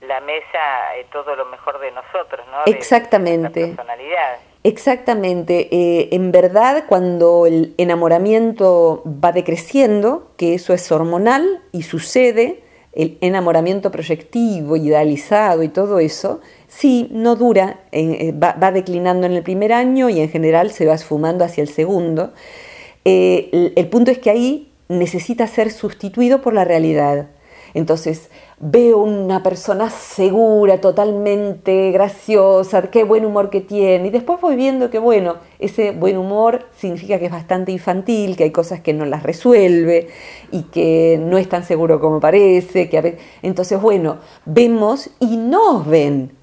la 0.01 0.21
mesa 0.21 0.97
eh, 0.97 1.07
todo 1.13 1.37
lo 1.37 1.47
mejor 1.47 1.79
de 1.81 1.91
nosotros, 1.93 2.47
¿no? 2.51 2.73
Exactamente. 2.73 3.67
personalidad. 3.67 4.39
Exactamente. 4.63 5.69
Eh, 5.71 6.09
en 6.13 6.33
verdad, 6.33 6.85
cuando 6.89 7.47
el 7.47 7.75
enamoramiento 7.79 9.03
va 9.07 9.33
decreciendo, 9.33 10.33
que 10.37 10.55
eso 10.55 10.75
es 10.75 10.91
hormonal 10.91 11.63
y 11.73 11.83
sucede, 11.83 12.63
el 12.93 13.19
enamoramiento 13.21 13.91
proyectivo, 13.91 14.77
idealizado 14.77 15.63
y 15.63 15.69
todo 15.69 16.01
eso, 16.01 16.41
sí, 16.67 17.09
no 17.13 17.37
dura, 17.37 17.81
eh, 17.93 18.33
va, 18.33 18.53
va, 18.53 18.73
declinando 18.73 19.27
en 19.27 19.33
el 19.33 19.43
primer 19.43 19.73
año 19.73 20.09
y 20.09 20.21
en 20.21 20.29
general 20.29 20.71
se 20.71 20.87
va 20.87 20.95
esfumando 20.95 21.45
hacia 21.45 21.63
el 21.63 21.69
segundo. 21.69 22.33
el, 23.05 23.73
el 23.77 23.89
punto 23.89 24.11
es 24.11 24.19
que 24.19 24.31
ahí 24.31 24.73
necesita 24.89 25.47
ser 25.47 25.71
sustituido 25.71 26.43
por 26.43 26.53
la 26.53 26.65
realidad. 26.65 27.29
Entonces, 27.75 28.31
veo 28.63 28.99
una 28.99 29.43
persona 29.43 29.89
segura, 29.89 30.83
totalmente 30.83 31.91
graciosa, 31.93 32.83
qué 32.83 33.05
buen 33.05 33.25
humor 33.25 33.49
que 33.49 33.63
tiene, 33.63 34.09
y 34.09 34.11
después 34.11 34.39
voy 34.41 34.55
viendo 34.55 34.91
que, 34.91 34.99
bueno, 34.99 35.37
ese 35.59 35.93
buen 35.93 36.19
humor 36.19 36.67
significa 36.77 37.19
que 37.19 37.27
es 37.27 37.33
bastante 37.33 37.73
infantil, 37.73 38.37
que 38.37 38.45
hay 38.45 38.51
cosas 38.51 38.81
que 38.81 38.93
no 38.93 39.07
las 39.07 39.23
resuelve 39.23 40.09
y 40.53 40.65
que 40.65 41.19
no 41.21 41.39
es 41.39 41.49
tan 41.49 41.65
seguro 41.65 42.01
como 42.01 42.21
parece, 42.21 42.91
que 42.91 43.19
entonces, 43.43 43.81
bueno, 43.81 44.19
vemos 44.45 45.11
y 45.21 45.39
nos 45.39 45.87
ven 45.87 46.40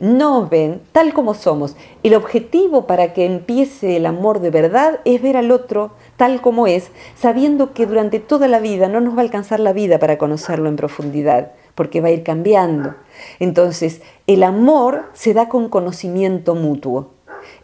nos 0.00 0.50
ven 0.50 0.80
tal 0.92 1.14
como 1.14 1.34
somos. 1.34 1.76
El 2.02 2.14
objetivo 2.14 2.86
para 2.86 3.12
que 3.12 3.24
empiece 3.24 3.96
el 3.96 4.06
amor 4.06 4.40
de 4.40 4.50
verdad 4.50 5.00
es 5.04 5.22
ver 5.22 5.36
al 5.36 5.50
otro 5.50 5.92
tal 6.16 6.40
como 6.40 6.66
es, 6.66 6.90
sabiendo 7.16 7.72
que 7.72 7.86
durante 7.86 8.20
toda 8.20 8.48
la 8.48 8.60
vida 8.60 8.88
no 8.88 9.00
nos 9.00 9.14
va 9.14 9.18
a 9.18 9.22
alcanzar 9.22 9.60
la 9.60 9.72
vida 9.72 9.98
para 9.98 10.18
conocerlo 10.18 10.68
en 10.68 10.76
profundidad, 10.76 11.52
porque 11.74 12.00
va 12.00 12.08
a 12.08 12.12
ir 12.12 12.22
cambiando. 12.22 12.94
Entonces, 13.38 14.02
el 14.26 14.42
amor 14.42 15.04
se 15.12 15.34
da 15.34 15.48
con 15.48 15.68
conocimiento 15.68 16.54
mutuo. 16.54 17.10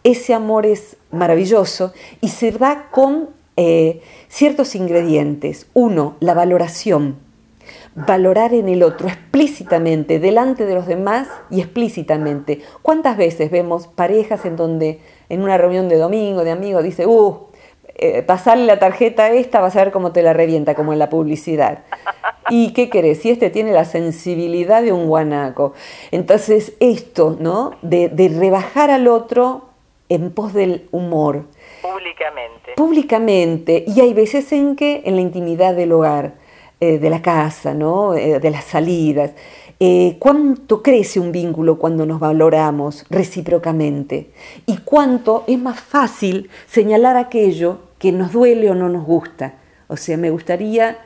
Ese 0.05 0.35
amor 0.35 0.67
es 0.67 0.97
maravilloso 1.11 1.93
y 2.21 2.29
se 2.29 2.53
da 2.53 2.89
con 2.91 3.31
eh, 3.57 4.03
ciertos 4.29 4.75
ingredientes. 4.75 5.67
Uno, 5.75 6.17
la 6.21 6.35
valoración 6.35 7.17
valorar 7.95 8.55
en 8.55 8.69
el 8.69 8.83
otro 8.83 9.09
explícitamente, 9.09 10.19
delante 10.19 10.65
de 10.65 10.75
los 10.75 10.87
demás 10.87 11.29
y 11.51 11.61
explícitamente. 11.61 12.61
¿Cuántas 12.83 13.17
veces 13.17 13.51
vemos 13.51 13.87
parejas 13.87 14.45
en 14.45 14.57
donde 14.57 15.01
en 15.29 15.43
una 15.43 15.59
reunión 15.59 15.89
de 15.89 15.97
domingo, 15.97 16.45
de 16.45 16.51
amigos, 16.51 16.83
dice, 16.83 17.07
uh, 17.07 17.47
eh, 17.97 18.23
pasarle 18.23 18.65
la 18.65 18.79
tarjeta 18.79 19.31
esta, 19.31 19.61
vas 19.61 19.77
a 19.77 19.85
ver 19.85 19.93
cómo 19.93 20.13
te 20.13 20.23
la 20.23 20.33
revienta, 20.33 20.75
como 20.75 20.93
en 20.93 20.99
la 20.99 21.11
publicidad. 21.11 21.85
¿Y 22.49 22.73
qué 22.73 22.89
querés? 22.89 23.19
Si 23.19 23.31
este 23.31 23.51
tiene 23.51 23.73
la 23.73 23.85
sensibilidad 23.85 24.83
de 24.83 24.93
un 24.93 25.07
guanaco. 25.07 25.75
Entonces, 26.11 26.73
esto, 26.81 27.37
¿no? 27.39 27.73
De, 27.83 28.09
de 28.09 28.29
rebajar 28.29 28.91
al 28.91 29.07
otro 29.07 29.67
en 30.09 30.33
pos 30.33 30.53
del 30.53 30.89
humor. 30.91 31.45
Públicamente. 31.83 32.73
Públicamente. 32.77 33.85
Y 33.87 34.01
hay 34.01 34.15
veces 34.15 34.51
en 34.53 34.77
que, 34.77 35.03
en 35.05 35.17
la 35.17 35.23
intimidad 35.23 35.75
del 35.75 35.93
hogar, 35.93 36.40
eh, 36.83 36.99
de 36.99 37.11
la 37.11 37.21
casa, 37.21 37.75
¿no? 37.75 38.15
Eh, 38.15 38.41
de 38.41 38.51
las 38.51 38.65
salidas. 38.65 39.35
Eh, 39.79 40.17
¿Cuánto 40.19 40.83
crece 40.83 41.21
un 41.21 41.31
vínculo 41.31 41.77
cuando 41.77 42.07
nos 42.07 42.19
valoramos 42.19 43.05
recíprocamente? 43.11 44.31
¿Y 44.65 44.79
cuánto 44.79 45.45
es 45.47 45.59
más 45.59 45.79
fácil 45.79 46.49
señalar 46.65 47.19
aquello 47.19 47.81
que 47.99 48.13
nos 48.13 48.33
duele 48.33 48.71
o 48.71 48.75
no 48.75 48.89
nos 48.89 49.05
gusta? 49.05 49.57
O 49.89 49.99
sea, 49.99 50.17
me 50.17 50.31
gustaría 50.31 50.97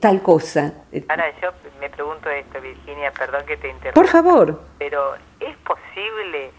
tal 0.00 0.20
cosa. 0.20 0.72
Ahora 1.08 1.32
yo 1.40 1.50
me 1.78 1.88
pregunto 1.90 2.28
esto, 2.30 2.60
Virginia, 2.60 3.12
perdón 3.12 3.46
que 3.46 3.56
te 3.56 3.68
interrumpa. 3.68 3.94
Por 3.94 4.08
favor. 4.08 4.62
Pero 4.78 5.14
¿es 5.38 5.56
posible 5.58 6.50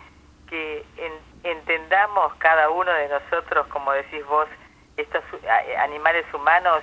que 0.49 0.85
entendamos 1.43 2.33
cada 2.35 2.69
uno 2.69 2.91
de 2.91 3.09
nosotros, 3.09 3.67
como 3.67 3.91
decís 3.91 4.25
vos, 4.29 4.47
estos 4.95 5.23
animales 5.77 6.25
humanos, 6.33 6.81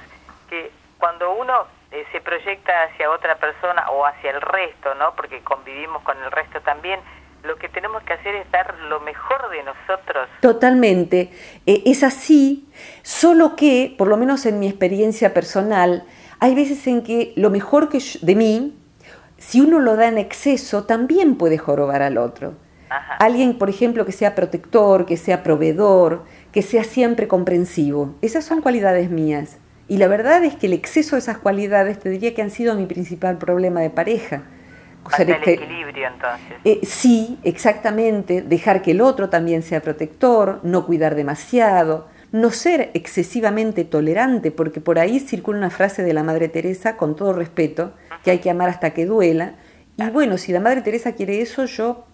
que 0.51 0.71
cuando 1.03 1.35
uno 1.35 1.53
eh, 1.91 2.05
se 2.13 2.21
proyecta 2.21 2.85
hacia 2.85 3.11
otra 3.11 3.35
persona 3.35 3.91
o 3.91 4.07
hacia 4.07 4.31
el 4.31 4.41
resto, 4.41 4.95
¿no? 4.95 5.17
Porque 5.17 5.43
convivimos 5.43 6.01
con 6.03 6.17
el 6.23 6.31
resto 6.31 6.61
también, 6.61 7.01
lo 7.43 7.57
que 7.57 7.69
tenemos 7.69 8.05
que 8.05 8.13
hacer 8.13 8.37
es 8.37 8.49
dar 8.53 8.73
lo 8.89 9.01
mejor 9.01 9.51
de 9.51 9.65
nosotros. 9.65 10.29
Totalmente. 10.41 11.33
Eh, 11.67 11.83
es 11.87 12.05
así, 12.05 12.69
solo 13.03 13.57
que, 13.57 13.97
por 13.99 14.07
lo 14.07 14.17
menos 14.17 14.47
en 14.47 14.61
mi 14.61 14.69
experiencia 14.69 15.35
personal, 15.35 16.05
hay 16.39 16.55
veces 16.55 16.87
en 16.87 17.03
que 17.03 17.33
lo 17.35 17.51
mejor 17.51 17.89
que 17.89 17.99
de 18.21 18.37
mí, 18.37 18.79
si 19.39 19.61
uno 19.61 19.81
lo 19.81 19.97
da 19.97 20.07
en 20.07 20.19
exceso, 20.19 20.85
también 20.85 21.37
puede 21.37 21.59
jorobar 21.59 22.03
al 22.03 22.17
otro. 22.17 22.55
Alguien, 23.19 23.59
por 23.59 23.71
ejemplo, 23.71 24.07
que 24.07 24.13
sea 24.13 24.37
protector, 24.37 25.05
que 25.05 25.17
sea 25.17 25.43
proveedor, 25.43 26.23
que 26.53 26.63
sea 26.63 26.85
siempre 26.85 27.27
comprensivo. 27.27 28.15
Esas 28.23 28.45
son 28.45 28.61
cualidades 28.61 29.11
mías. 29.11 29.59
Y 29.89 29.99
la 29.99 30.09
verdad 30.09 30.45
es 30.45 30.57
que 30.57 30.67
el 30.67 30.73
exceso 30.73 31.17
de 31.17 31.21
esas 31.21 31.39
cualidades 31.39 31.99
te 31.99 32.09
diría 32.09 32.35
que 32.35 32.43
han 32.43 32.51
sido 32.51 32.75
mi 32.75 32.87
principal 32.87 33.39
problema 33.39 33.81
de 33.81 33.91
pareja. 33.91 34.43
el 35.19 35.31
equilibrio 35.31 36.09
entonces. 36.09 36.57
Eh, 36.65 36.81
sí, 36.85 37.39
exactamente. 37.43 38.43
Dejar 38.43 38.83
que 38.83 38.93
el 38.93 39.01
otro 39.01 39.29
también 39.29 39.63
sea 39.63 39.81
protector, 39.81 40.61
no 40.63 40.87
cuidar 40.87 41.15
demasiado, 41.15 42.09
no 42.33 42.51
ser 42.51 42.91
excesivamente 42.95 43.85
tolerante, 43.85 44.51
porque 44.51 44.81
por 44.81 44.99
ahí 44.99 45.21
circula 45.21 45.59
una 45.59 45.71
frase 45.71 46.03
de 46.03 46.15
la 46.15 46.23
Madre 46.23 46.49
Teresa, 46.49 46.97
con 46.97 47.15
todo 47.15 47.35
respeto, 47.35 47.93
que 48.25 48.31
hay 48.31 48.39
que 48.39 48.51
amar 48.51 48.71
hasta 48.71 48.91
que 48.91 49.05
duela. 49.05 49.55
Y 49.97 50.09
bueno, 50.11 50.39
si 50.39 50.53
la 50.53 50.61
Madre 50.61 50.81
Teresa 50.81 51.13
quiere 51.13 51.43
eso, 51.43 51.67
yo, 51.67 52.07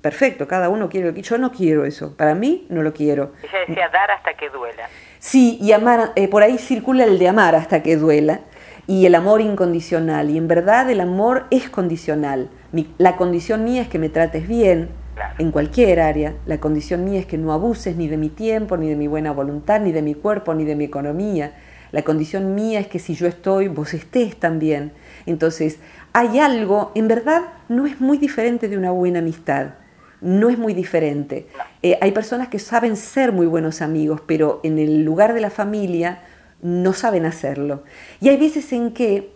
perfecto, 0.00 0.48
cada 0.48 0.70
uno 0.70 0.88
quiere 0.88 1.08
lo 1.08 1.14
que 1.14 1.22
yo 1.22 1.36
no 1.36 1.52
quiero 1.52 1.84
eso. 1.84 2.16
Para 2.16 2.34
mí, 2.34 2.66
no 2.70 2.82
lo 2.82 2.94
quiero. 2.94 3.32
Ella 3.42 3.58
decía 3.68 3.88
dar 3.90 4.10
hasta 4.10 4.34
que 4.34 4.48
duela. 4.48 4.88
Sí, 5.22 5.58
y 5.60 5.72
amar, 5.72 6.12
eh, 6.16 6.28
por 6.28 6.42
ahí 6.42 6.56
circula 6.56 7.04
el 7.04 7.18
de 7.18 7.28
amar 7.28 7.54
hasta 7.54 7.82
que 7.82 7.98
duela 7.98 8.40
y 8.86 9.04
el 9.04 9.14
amor 9.14 9.42
incondicional. 9.42 10.30
Y 10.30 10.38
en 10.38 10.48
verdad 10.48 10.90
el 10.90 10.98
amor 10.98 11.44
es 11.50 11.68
condicional. 11.68 12.48
la 12.96 13.16
condición 13.18 13.62
mía 13.62 13.82
es 13.82 13.88
que 13.88 13.98
me 13.98 14.08
trates 14.08 14.48
bien 14.48 14.88
en 15.38 15.50
cualquier 15.50 16.00
área. 16.00 16.36
La 16.46 16.58
condición 16.58 17.04
mía 17.04 17.20
es 17.20 17.26
que 17.26 17.36
no 17.36 17.52
abuses 17.52 17.96
ni 17.96 18.08
de 18.08 18.16
mi 18.16 18.30
tiempo, 18.30 18.78
ni 18.78 18.88
de 18.88 18.96
mi 18.96 19.08
buena 19.08 19.32
voluntad, 19.32 19.82
ni 19.82 19.92
de 19.92 20.00
mi 20.00 20.14
cuerpo, 20.14 20.54
ni 20.54 20.64
de 20.64 20.74
mi 20.74 20.84
economía. 20.84 21.52
La 21.92 22.00
condición 22.00 22.54
mía 22.54 22.80
es 22.80 22.86
que 22.86 22.98
si 22.98 23.14
yo 23.14 23.26
estoy, 23.26 23.68
vos 23.68 23.92
estés 23.92 24.36
también. 24.36 24.92
Entonces, 25.26 25.80
hay 26.14 26.38
algo, 26.38 26.92
en 26.94 27.08
verdad, 27.08 27.42
no 27.68 27.84
es 27.84 28.00
muy 28.00 28.16
diferente 28.16 28.68
de 28.68 28.78
una 28.78 28.90
buena 28.90 29.18
amistad 29.18 29.72
no 30.20 30.50
es 30.50 30.58
muy 30.58 30.74
diferente. 30.74 31.46
Eh, 31.82 31.98
hay 32.00 32.12
personas 32.12 32.48
que 32.48 32.58
saben 32.58 32.96
ser 32.96 33.32
muy 33.32 33.46
buenos 33.46 33.82
amigos, 33.82 34.20
pero 34.26 34.60
en 34.62 34.78
el 34.78 35.04
lugar 35.04 35.34
de 35.34 35.40
la 35.40 35.50
familia 35.50 36.20
no 36.62 36.92
saben 36.92 37.24
hacerlo. 37.24 37.82
Y 38.20 38.28
hay 38.28 38.36
veces 38.36 38.72
en 38.72 38.92
que 38.92 39.32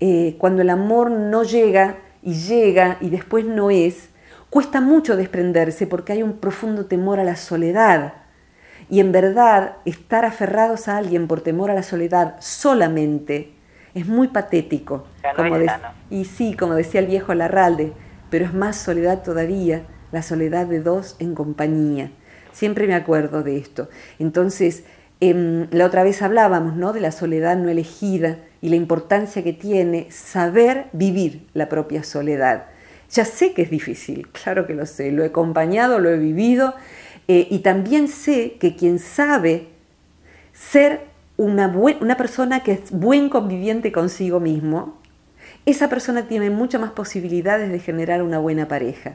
eh, 0.00 0.36
cuando 0.38 0.62
el 0.62 0.70
amor 0.70 1.10
no 1.10 1.44
llega 1.44 1.98
y 2.22 2.34
llega 2.34 2.98
y 3.00 3.10
después 3.10 3.44
no 3.44 3.70
es, 3.70 4.10
cuesta 4.50 4.80
mucho 4.80 5.16
desprenderse 5.16 5.86
porque 5.86 6.12
hay 6.12 6.22
un 6.22 6.34
profundo 6.34 6.86
temor 6.86 7.18
a 7.18 7.24
la 7.24 7.36
soledad. 7.36 8.14
Y 8.90 9.00
en 9.00 9.12
verdad, 9.12 9.76
estar 9.86 10.24
aferrados 10.24 10.88
a 10.88 10.98
alguien 10.98 11.26
por 11.26 11.40
temor 11.40 11.70
a 11.70 11.74
la 11.74 11.82
soledad 11.82 12.36
solamente 12.40 13.54
es 13.94 14.06
muy 14.06 14.28
patético. 14.28 15.06
como 15.36 15.56
y 16.10 16.24
sí, 16.24 16.54
como 16.54 16.74
decía 16.74 17.00
el 17.00 17.06
viejo 17.06 17.32
Larralde, 17.32 17.92
pero 18.30 18.44
es 18.44 18.52
más 18.52 18.76
soledad 18.76 19.22
todavía 19.22 19.84
la 20.12 20.22
soledad 20.22 20.66
de 20.66 20.80
dos 20.80 21.16
en 21.18 21.34
compañía. 21.34 22.12
Siempre 22.52 22.86
me 22.86 22.94
acuerdo 22.94 23.42
de 23.42 23.56
esto. 23.56 23.88
Entonces, 24.18 24.84
em, 25.20 25.66
la 25.70 25.86
otra 25.86 26.04
vez 26.04 26.22
hablábamos 26.22 26.76
¿no? 26.76 26.92
de 26.92 27.00
la 27.00 27.10
soledad 27.10 27.56
no 27.56 27.68
elegida 27.68 28.38
y 28.60 28.68
la 28.68 28.76
importancia 28.76 29.42
que 29.42 29.52
tiene 29.52 30.10
saber 30.10 30.86
vivir 30.92 31.46
la 31.54 31.68
propia 31.68 32.04
soledad. 32.04 32.66
Ya 33.10 33.24
sé 33.24 33.52
que 33.52 33.62
es 33.62 33.70
difícil, 33.70 34.28
claro 34.32 34.66
que 34.66 34.74
lo 34.74 34.86
sé, 34.86 35.10
lo 35.10 35.24
he 35.24 35.26
acompañado, 35.26 35.98
lo 35.98 36.10
he 36.10 36.18
vivido 36.18 36.74
eh, 37.28 37.48
y 37.50 37.60
también 37.60 38.08
sé 38.08 38.56
que 38.60 38.76
quien 38.76 38.98
sabe 38.98 39.68
ser 40.52 41.00
una, 41.36 41.68
una 41.68 42.16
persona 42.16 42.62
que 42.62 42.72
es 42.72 42.90
buen 42.90 43.28
conviviente 43.28 43.90
consigo 43.90 44.38
mismo, 44.38 45.00
esa 45.64 45.88
persona 45.88 46.26
tiene 46.28 46.50
muchas 46.50 46.80
más 46.80 46.90
posibilidades 46.90 47.70
de 47.70 47.78
generar 47.78 48.22
una 48.22 48.38
buena 48.38 48.68
pareja. 48.68 49.14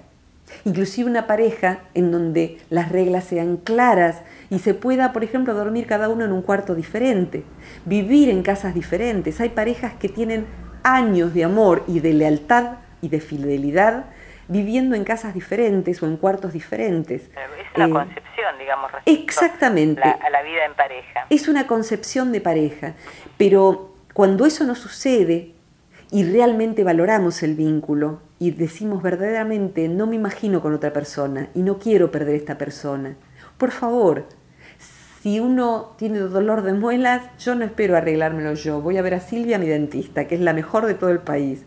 Inclusive 0.66 1.10
una 1.10 1.28
pareja 1.28 1.80
en 1.94 2.12
donde 2.12 2.58
las 2.70 2.92
reglas 2.92 3.26
sean 3.26 3.58
claras 3.58 4.22
y 4.50 4.60
se 4.60 4.74
pueda, 4.74 5.14
por 5.14 5.24
ejemplo, 5.24 5.54
dormir 5.54 5.88
cada 5.88 6.10
uno 6.10 6.26
en 6.26 6.32
un 6.32 6.42
cuarto 6.42 6.76
diferente, 6.76 7.44
vivir 7.86 8.30
en 8.30 8.44
casas 8.44 8.74
diferentes. 8.74 9.40
Hay 9.42 9.50
parejas 9.50 9.94
que 9.94 10.10
tienen 10.10 10.46
años 10.84 11.34
de 11.34 11.44
amor 11.44 11.84
y 11.88 12.00
de 12.00 12.14
lealtad 12.14 12.78
y 13.02 13.10
de 13.10 13.20
fidelidad 13.20 14.06
viviendo 14.48 14.96
en 14.96 15.04
casas 15.04 15.34
diferentes 15.34 16.02
o 16.02 16.06
en 16.06 16.18
cuartos 16.18 16.54
diferentes. 16.54 17.24
Es 17.24 17.76
una 17.76 17.88
eh, 17.88 17.90
concepción, 17.90 18.58
digamos, 18.58 18.92
exactamente. 19.06 20.02
a 20.02 20.30
la 20.30 20.42
vida 20.42 20.66
en 20.66 20.74
pareja. 20.74 21.26
Es 21.30 21.48
una 21.48 21.68
concepción 21.68 22.32
de 22.32 22.42
pareja, 22.42 22.94
pero 23.38 23.94
cuando 24.14 24.46
eso 24.46 24.64
no 24.64 24.76
sucede 24.76 25.54
y 26.12 26.24
realmente 26.24 26.84
valoramos 26.84 27.44
el 27.44 27.56
vínculo 27.56 28.22
y 28.39 28.52
decimos 28.52 29.02
verdaderamente, 29.02 29.88
no 29.88 30.08
me 30.08 30.15
imagino 30.15 30.62
con 30.62 30.73
otra 30.73 30.93
persona 30.93 31.50
y 31.56 31.62
no 31.62 31.80
quiero 31.80 32.12
perder 32.12 32.36
esta 32.36 32.58
persona, 32.58 33.15
por 33.58 33.71
favor, 33.71 34.26
si 35.21 35.39
uno 35.39 35.95
tiene 35.97 36.19
dolor 36.19 36.62
de 36.62 36.73
muelas, 36.73 37.23
yo 37.39 37.56
no 37.56 37.65
espero 37.65 37.97
arreglármelo 37.97 38.54
yo. 38.54 38.82
Voy 38.82 38.97
a 38.97 39.02
ver 39.02 39.15
a 39.15 39.19
Silvia, 39.19 39.58
mi 39.58 39.67
dentista, 39.67 40.28
que 40.28 40.36
es 40.36 40.41
la 40.41 40.54
mejor 40.54 40.86
de 40.86 40.93
todo 40.93 41.10
el 41.10 41.19
país. 41.19 41.65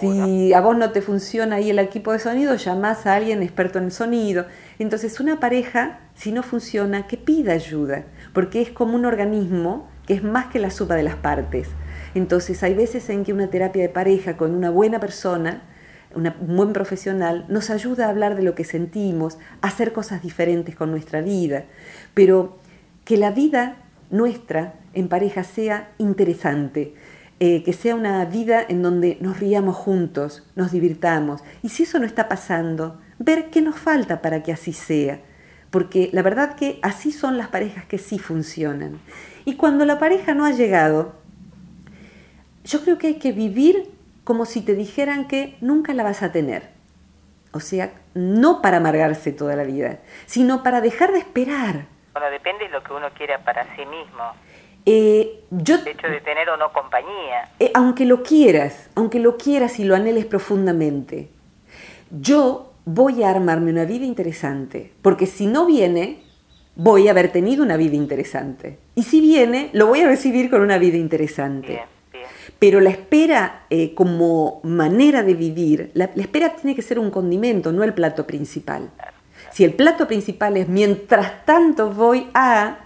Si 0.00 0.52
a 0.52 0.60
vos 0.60 0.76
no 0.76 0.90
te 0.90 1.02
funciona 1.02 1.56
ahí 1.56 1.70
el 1.70 1.78
equipo 1.78 2.12
de 2.12 2.18
sonido, 2.18 2.54
llamás 2.56 3.06
a 3.06 3.14
alguien 3.14 3.42
experto 3.42 3.78
en 3.78 3.84
el 3.84 3.92
sonido. 3.92 4.46
Entonces, 4.78 5.20
una 5.20 5.38
pareja, 5.38 6.00
si 6.14 6.32
no 6.32 6.42
funciona, 6.42 7.06
que 7.06 7.16
pida 7.16 7.52
ayuda, 7.52 8.04
porque 8.32 8.62
es 8.62 8.70
como 8.70 8.96
un 8.96 9.04
organismo 9.04 9.88
que 10.06 10.14
es 10.14 10.24
más 10.24 10.46
que 10.46 10.58
la 10.58 10.70
suma 10.70 10.94
de 10.94 11.02
las 11.02 11.16
partes. 11.16 11.68
Entonces, 12.14 12.62
hay 12.62 12.74
veces 12.74 13.08
en 13.10 13.24
que 13.24 13.32
una 13.32 13.48
terapia 13.48 13.82
de 13.82 13.90
pareja 13.90 14.36
con 14.36 14.54
una 14.54 14.70
buena 14.70 14.98
persona, 14.98 15.62
un 16.14 16.56
buen 16.56 16.72
profesional, 16.72 17.44
nos 17.48 17.70
ayuda 17.70 18.06
a 18.06 18.10
hablar 18.10 18.36
de 18.36 18.42
lo 18.42 18.54
que 18.54 18.64
sentimos, 18.64 19.38
a 19.60 19.68
hacer 19.68 19.92
cosas 19.92 20.22
diferentes 20.22 20.74
con 20.74 20.90
nuestra 20.90 21.20
vida, 21.20 21.64
pero 22.14 22.58
que 23.04 23.16
la 23.16 23.30
vida 23.30 23.76
nuestra 24.10 24.74
en 24.94 25.08
pareja 25.08 25.44
sea 25.44 25.92
interesante, 25.98 26.94
eh, 27.40 27.62
que 27.62 27.72
sea 27.72 27.94
una 27.94 28.24
vida 28.24 28.64
en 28.68 28.82
donde 28.82 29.18
nos 29.20 29.38
riamos 29.38 29.76
juntos, 29.76 30.46
nos 30.56 30.72
divirtamos. 30.72 31.42
Y 31.62 31.68
si 31.68 31.84
eso 31.84 31.98
no 31.98 32.06
está 32.06 32.28
pasando, 32.28 33.00
ver 33.18 33.50
qué 33.50 33.60
nos 33.60 33.78
falta 33.78 34.22
para 34.22 34.42
que 34.42 34.52
así 34.52 34.72
sea. 34.72 35.20
Porque 35.70 36.10
la 36.12 36.22
verdad 36.22 36.56
que 36.56 36.78
así 36.82 37.12
son 37.12 37.36
las 37.36 37.48
parejas 37.48 37.84
que 37.84 37.98
sí 37.98 38.18
funcionan. 38.18 38.98
Y 39.44 39.54
cuando 39.54 39.84
la 39.84 39.98
pareja 39.98 40.34
no 40.34 40.46
ha 40.46 40.52
llegado, 40.52 41.14
yo 42.64 42.82
creo 42.82 42.98
que 42.98 43.08
hay 43.08 43.14
que 43.14 43.32
vivir 43.32 43.90
como 44.28 44.44
si 44.44 44.60
te 44.60 44.74
dijeran 44.74 45.26
que 45.26 45.56
nunca 45.62 45.94
la 45.94 46.02
vas 46.04 46.22
a 46.22 46.32
tener. 46.32 46.68
O 47.54 47.60
sea, 47.60 47.94
no 48.12 48.60
para 48.60 48.76
amargarse 48.76 49.32
toda 49.32 49.56
la 49.56 49.64
vida, 49.64 50.00
sino 50.26 50.62
para 50.62 50.82
dejar 50.82 51.12
de 51.12 51.20
esperar. 51.20 51.86
Bueno, 52.12 52.30
depende 52.30 52.64
de 52.64 52.70
lo 52.70 52.82
que 52.82 52.92
uno 52.92 53.08
quiera 53.16 53.42
para 53.42 53.64
sí 53.74 53.86
mismo. 53.86 54.34
Eh, 54.84 55.44
yo, 55.50 55.76
el 55.76 55.88
hecho 55.88 56.08
de 56.08 56.20
tener 56.20 56.46
o 56.50 56.58
no 56.58 56.70
compañía. 56.74 57.48
Eh, 57.58 57.70
aunque 57.72 58.04
lo 58.04 58.22
quieras, 58.22 58.90
aunque 58.94 59.18
lo 59.18 59.38
quieras 59.38 59.78
y 59.78 59.84
lo 59.84 59.96
anheles 59.96 60.26
profundamente, 60.26 61.30
yo 62.10 62.74
voy 62.84 63.22
a 63.22 63.30
armarme 63.30 63.70
una 63.70 63.86
vida 63.86 64.04
interesante, 64.04 64.92
porque 65.00 65.24
si 65.24 65.46
no 65.46 65.64
viene, 65.64 66.22
voy 66.76 67.08
a 67.08 67.12
haber 67.12 67.32
tenido 67.32 67.64
una 67.64 67.78
vida 67.78 67.96
interesante. 67.96 68.78
Y 68.94 69.04
si 69.04 69.22
viene, 69.22 69.70
lo 69.72 69.86
voy 69.86 70.02
a 70.02 70.06
recibir 70.06 70.50
con 70.50 70.60
una 70.60 70.76
vida 70.76 70.98
interesante. 70.98 71.80
Pero 72.58 72.80
la 72.80 72.90
espera 72.90 73.62
eh, 73.70 73.94
como 73.94 74.60
manera 74.64 75.22
de 75.22 75.34
vivir, 75.34 75.90
la, 75.94 76.06
espera 76.16 76.50
tiene 76.50 76.74
que 76.74 76.82
ser 76.82 76.98
un 76.98 77.10
condimento, 77.10 77.70
no 77.72 77.84
el 77.84 77.94
plato 77.94 78.26
principal. 78.26 78.90
Si 79.50 79.64
el 79.64 79.74
plato 79.74 80.06
principal 80.06 80.56
es 80.56 80.68
mientras 80.68 81.44
tanto 81.44 81.90
voy 81.90 82.28
a 82.34 82.78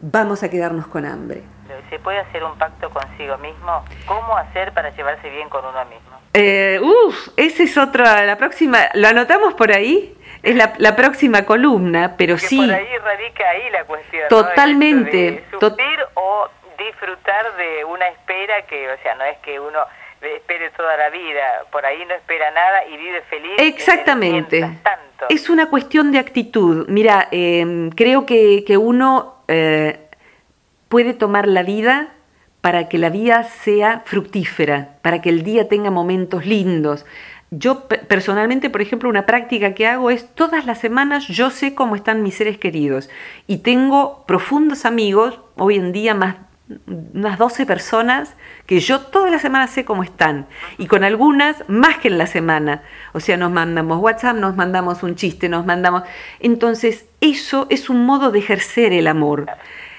vamos 0.00 0.42
a 0.42 0.50
quedarnos 0.50 0.88
con 0.88 1.06
hambre. 1.06 1.42
¿Se 1.88 1.98
puede 2.00 2.18
hacer 2.18 2.42
un 2.44 2.58
pacto 2.58 2.90
consigo 2.90 3.38
mismo? 3.38 3.84
¿Cómo 4.06 4.36
hacer 4.36 4.72
para 4.72 4.90
llevarse 4.90 5.30
bien 5.30 5.48
con 5.48 5.64
uno 5.64 5.84
mismo? 5.86 6.18
Eh, 6.34 6.80
uf, 6.82 7.28
esa 7.36 7.62
es 7.62 7.78
otra, 7.78 8.24
la 8.24 8.36
próxima, 8.36 8.88
¿lo 8.94 9.08
anotamos 9.08 9.54
por 9.54 9.72
ahí? 9.72 10.16
Es 10.42 10.56
la, 10.56 10.74
la 10.78 10.96
próxima 10.96 11.44
columna, 11.44 12.16
pero 12.16 12.36
sí. 12.36 12.56
Por 12.56 12.74
ahí 12.74 12.96
radica 12.98 13.48
ahí 13.48 13.70
la 13.70 13.84
cuestión. 13.84 14.28
Totalmente. 14.28 15.44
¿no? 15.52 15.68
o 16.14 16.48
disfrutar 16.84 17.56
de 17.56 17.84
una 17.84 18.08
espera 18.08 18.62
que, 18.66 18.90
o 18.90 18.96
sea, 19.02 19.14
no 19.14 19.24
es 19.24 19.38
que 19.38 19.58
uno 19.58 19.78
espere 20.20 20.70
toda 20.70 20.96
la 20.96 21.10
vida, 21.10 21.64
por 21.70 21.84
ahí 21.84 22.04
no 22.06 22.14
espera 22.14 22.50
nada 22.50 22.86
y 22.86 22.96
vive 22.96 23.22
feliz. 23.22 23.52
Exactamente. 23.58 24.78
Es 25.28 25.48
una 25.48 25.68
cuestión 25.68 26.12
de 26.12 26.18
actitud. 26.18 26.86
Mira, 26.88 27.28
eh, 27.30 27.90
creo 27.96 28.26
que, 28.26 28.64
que 28.64 28.76
uno 28.76 29.42
eh, 29.48 30.08
puede 30.88 31.14
tomar 31.14 31.48
la 31.48 31.62
vida 31.62 32.12
para 32.60 32.88
que 32.88 32.98
la 32.98 33.10
vida 33.10 33.42
sea 33.42 34.02
fructífera, 34.04 34.98
para 35.02 35.20
que 35.20 35.28
el 35.28 35.42
día 35.42 35.68
tenga 35.68 35.90
momentos 35.90 36.46
lindos. 36.46 37.04
Yo 37.50 37.86
personalmente, 37.86 38.70
por 38.70 38.80
ejemplo, 38.80 39.10
una 39.10 39.26
práctica 39.26 39.74
que 39.74 39.86
hago 39.86 40.10
es 40.10 40.32
todas 40.34 40.64
las 40.64 40.78
semanas 40.78 41.28
yo 41.28 41.50
sé 41.50 41.74
cómo 41.74 41.96
están 41.96 42.22
mis 42.22 42.36
seres 42.36 42.56
queridos 42.56 43.10
y 43.46 43.58
tengo 43.58 44.24
profundos 44.26 44.86
amigos, 44.86 45.38
hoy 45.56 45.76
en 45.76 45.92
día 45.92 46.14
más 46.14 46.36
unas 46.86 47.38
12 47.38 47.66
personas 47.66 48.34
que 48.66 48.80
yo 48.80 49.00
toda 49.00 49.30
la 49.30 49.38
semana 49.38 49.66
sé 49.66 49.84
cómo 49.84 50.02
están 50.02 50.46
y 50.78 50.86
con 50.86 51.04
algunas 51.04 51.68
más 51.68 51.98
que 51.98 52.08
en 52.08 52.18
la 52.18 52.26
semana. 52.26 52.82
O 53.12 53.20
sea, 53.20 53.36
nos 53.36 53.50
mandamos 53.50 53.98
WhatsApp, 53.98 54.36
nos 54.36 54.56
mandamos 54.56 55.02
un 55.02 55.14
chiste, 55.14 55.48
nos 55.48 55.66
mandamos... 55.66 56.02
Entonces, 56.40 57.06
eso 57.20 57.66
es 57.70 57.90
un 57.90 58.04
modo 58.06 58.30
de 58.30 58.38
ejercer 58.38 58.92
el 58.92 59.06
amor. 59.06 59.46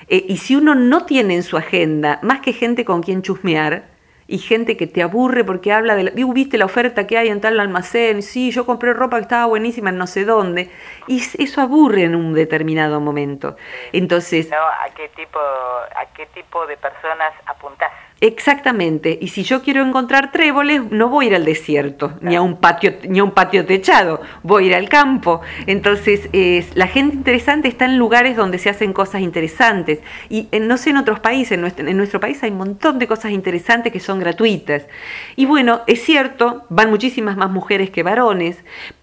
Eh, 0.07 0.25
y 0.27 0.37
si 0.37 0.55
uno 0.55 0.75
no 0.75 1.05
tiene 1.05 1.35
en 1.35 1.43
su 1.43 1.57
agenda 1.57 2.19
más 2.21 2.41
que 2.41 2.53
gente 2.53 2.85
con 2.85 3.01
quien 3.01 3.21
chusmear, 3.21 3.92
y 4.33 4.39
gente 4.39 4.77
que 4.77 4.87
te 4.87 5.03
aburre 5.03 5.43
porque 5.43 5.71
habla 5.71 5.93
de, 5.95 6.05
la, 6.05 6.11
viste 6.15 6.57
la 6.57 6.65
oferta 6.65 7.05
que 7.05 7.19
hay 7.19 7.27
en 7.27 7.39
tal 7.39 7.59
almacén, 7.59 8.23
sí, 8.23 8.49
yo 8.49 8.65
compré 8.65 8.91
ropa 8.91 9.17
que 9.17 9.21
estaba 9.21 9.45
buenísima 9.45 9.91
en 9.91 9.99
no 9.99 10.07
sé 10.07 10.25
dónde, 10.25 10.71
y 11.05 11.21
eso 11.37 11.61
aburre 11.61 12.05
en 12.05 12.15
un 12.15 12.33
determinado 12.33 12.99
momento. 12.99 13.57
Entonces, 13.91 14.51
¿a 14.51 14.89
qué 14.95 15.09
tipo 15.09 15.37
a 15.39 16.05
qué 16.15 16.25
tipo 16.33 16.65
de 16.65 16.77
personas 16.77 17.31
apuntás? 17.45 17.91
Exactamente, 18.25 19.17
y 19.19 19.27
si 19.27 19.43
yo 19.43 19.61
quiero 19.61 19.85
encontrar 19.85 20.31
tréboles, 20.31 20.89
no 20.91 21.09
voy 21.09 21.25
a 21.25 21.27
ir 21.27 21.35
al 21.35 21.43
desierto, 21.43 22.13
ni 22.21 22.37
a 22.37 22.41
un 22.41 22.55
patio, 22.55 22.93
ni 23.05 23.19
a 23.19 23.23
un 23.25 23.31
patio 23.31 23.65
techado, 23.65 24.21
voy 24.43 24.63
a 24.63 24.67
ir 24.67 24.75
al 24.75 24.87
campo. 24.87 25.41
Entonces, 25.67 26.29
es, 26.31 26.73
la 26.73 26.87
gente 26.87 27.17
interesante 27.17 27.67
está 27.67 27.83
en 27.83 27.97
lugares 27.97 28.37
donde 28.37 28.59
se 28.59 28.69
hacen 28.69 28.93
cosas 28.93 29.19
interesantes. 29.19 29.99
Y 30.29 30.47
no 30.57 30.77
sé 30.77 30.91
en 30.91 30.97
otros 30.99 31.19
países, 31.19 31.51
en 31.51 31.59
nuestro, 31.59 31.85
en 31.85 31.97
nuestro 31.97 32.21
país 32.21 32.41
hay 32.43 32.51
un 32.51 32.59
montón 32.59 32.97
de 32.97 33.07
cosas 33.07 33.33
interesantes 33.33 33.91
que 33.91 33.99
son 33.99 34.19
gratuitas. 34.19 34.87
Y 35.35 35.45
bueno, 35.45 35.81
es 35.85 36.01
cierto, 36.01 36.63
van 36.69 36.89
muchísimas 36.89 37.35
más 37.35 37.51
mujeres 37.51 37.89
que 37.89 38.03
varones, 38.03 38.55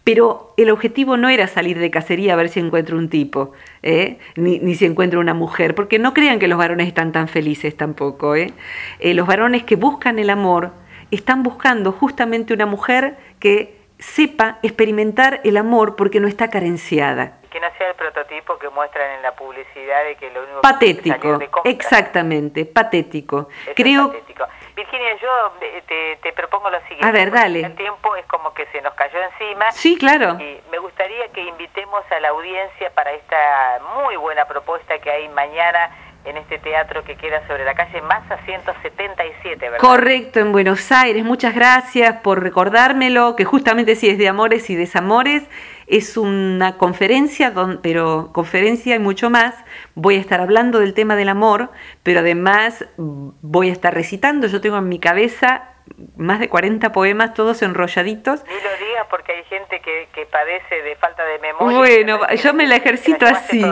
pero 0.03 0.55
el 0.57 0.71
objetivo 0.71 1.19
no 1.19 1.29
era 1.29 1.47
salir 1.47 1.79
de 1.79 1.91
cacería 1.91 2.33
a 2.33 2.37
ver 2.37 2.49
si 2.49 2.61
encuentro 2.61 2.97
un 2.97 3.11
tipo, 3.11 3.53
¿eh? 3.83 4.19
ni, 4.37 4.59
ni, 4.59 4.75
si 4.75 4.87
encuentro 4.87 5.21
una 5.21 5.35
mujer, 5.35 5.75
porque 5.75 5.99
no 5.99 6.15
crean 6.15 6.39
que 6.39 6.49
los 6.49 6.59
varones 6.59 6.87
están 6.87 7.13
tan 7.13 7.29
felices 7.29 7.77
tampoco. 7.77 8.37
¿eh? 8.37 8.53
Eh, 8.99 9.15
los 9.15 9.27
varones 9.27 9.65
que 9.65 9.77
buscan 9.77 10.19
el 10.19 10.31
amor 10.31 10.73
están 11.11 11.43
buscando 11.43 11.93
justamente 11.93 12.55
una 12.55 12.67
mujer 12.67 13.17
que 13.39 13.79
sepa 13.99 14.59
experimentar 14.63 15.41
el 15.45 15.57
amor 15.57 15.97
porque 15.97 16.21
no 16.21 16.29
está 16.29 16.49
carenciada. 16.49 17.39
Que 17.51 17.61
no 17.61 17.67
sea 17.77 17.89
el 17.89 17.97
prototipo 17.97 18.59
que 18.59 18.69
muestran 18.69 19.17
en 19.17 19.23
la 19.23 19.35
publicidad 19.35 20.05
de 20.05 20.15
que 20.17 20.31
lo 20.31 20.45
único 20.45 20.61
patético, 20.61 21.39
que 21.39 21.71
exactamente, 21.71 22.65
patético. 22.65 23.49
Creo 23.75 24.09
patético. 24.09 24.45
Virginia, 24.81 25.17
yo 25.21 25.53
te, 25.87 26.17
te, 26.17 26.33
propongo 26.33 26.71
lo 26.71 26.81
siguiente. 26.83 27.07
A 27.07 27.13
ver, 27.13 27.31
dale. 27.31 27.61
El 27.61 27.75
tiempo 27.75 28.17
es 28.17 28.25
como 28.27 28.55
que 28.55 28.67
se 28.67 28.81
nos 28.81 28.95
cayó 28.95 29.19
encima. 29.23 29.71
Sí, 29.73 29.99
claro. 29.99 30.37
Y 30.41 30.61
me 30.71 30.79
gustaría 30.79 31.29
que 31.29 31.43
invitemos 31.43 32.03
a 32.11 32.21
la 32.21 32.29
audiencia 32.29 32.91
para 32.95 33.13
esta 33.13 33.81
muy 33.95 34.17
buena 34.17 34.47
propuesta 34.47 34.99
que 34.99 35.11
hay 35.11 35.29
mañana 35.29 35.91
en 36.25 36.37
este 36.37 36.59
teatro 36.59 37.03
que 37.05 37.17
queda 37.17 37.47
sobre 37.47 37.65
la 37.65 37.75
calle 37.75 38.03
Massa 38.03 38.39
177, 38.45 39.59
¿verdad? 39.59 39.79
Correcto, 39.79 40.41
en 40.41 40.53
Buenos 40.53 40.93
Aires. 40.93 41.25
Muchas 41.25 41.55
gracias 41.55 42.17
por 42.21 42.43
recordármelo, 42.43 43.37
que 43.37 43.45
justamente 43.45 43.97
si 43.97 44.09
es 44.09 44.19
de 44.19 44.29
amores 44.29 44.69
y 44.71 44.77
desamores, 44.77 45.43
es 45.87 46.17
una 46.17 46.77
conferencia, 46.77 47.53
pero 47.83 48.31
conferencia 48.33 48.95
y 48.95 48.99
mucho 48.99 49.31
más. 49.31 49.55
Voy 49.95 50.17
a 50.17 50.21
estar 50.21 50.41
hablando 50.41 50.79
del 50.79 50.95
tema 50.95 51.17
del 51.17 51.31
amor, 51.31 51.71
pero 52.03 52.21
además 52.21 52.85
voy 52.97 53.71
a 53.71 53.73
estar 53.73 53.95
recitando. 53.95 54.47
Yo 54.47 54.61
tengo 54.61 54.77
en 54.77 54.89
mi 54.89 54.99
cabeza 54.99 55.70
más 56.17 56.41
de 56.41 56.49
40 56.49 56.93
poemas, 56.93 57.35
todos 57.35 57.63
enrolladitos. 57.63 58.45
Ni 58.45 58.55
lo 58.55 58.87
digas 58.87 59.07
porque 59.11 59.33
hay 59.33 59.45
gente 59.45 59.81
que, 59.81 60.09
que 60.15 60.27
padece 60.27 60.83
de 60.83 60.97
falta 60.97 61.25
de 61.25 61.39
memoria. 61.39 61.79
Bueno, 61.79 62.35
yo 62.35 62.55
me 62.55 62.67
la 62.67 62.77
ejercito 62.77 63.27
así. 63.27 63.65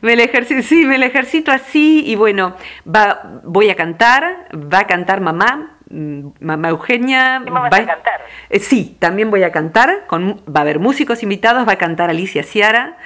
Me 0.00 0.16
la 0.16 0.22
ejercito, 0.24 0.62
sí, 0.62 0.84
me 0.84 0.98
la 0.98 1.06
ejercito 1.06 1.50
así 1.50 2.04
y 2.06 2.16
bueno, 2.16 2.56
va, 2.86 3.22
voy 3.44 3.70
a 3.70 3.76
cantar, 3.76 4.48
va 4.52 4.80
a 4.80 4.86
cantar 4.86 5.20
mamá, 5.20 5.78
mm, 5.88 6.28
mamá 6.40 6.68
Eugenia. 6.68 7.40
va, 7.40 7.66
a 7.66 7.70
cantar? 7.70 8.22
Eh, 8.50 8.60
sí, 8.60 8.96
también 8.98 9.30
voy 9.30 9.42
a 9.42 9.52
cantar, 9.52 10.06
con, 10.06 10.42
va 10.48 10.60
a 10.60 10.62
haber 10.62 10.78
músicos 10.78 11.22
invitados, 11.22 11.66
va 11.66 11.72
a 11.72 11.78
cantar 11.78 12.10
Alicia 12.10 12.42
Ciara. 12.42 12.96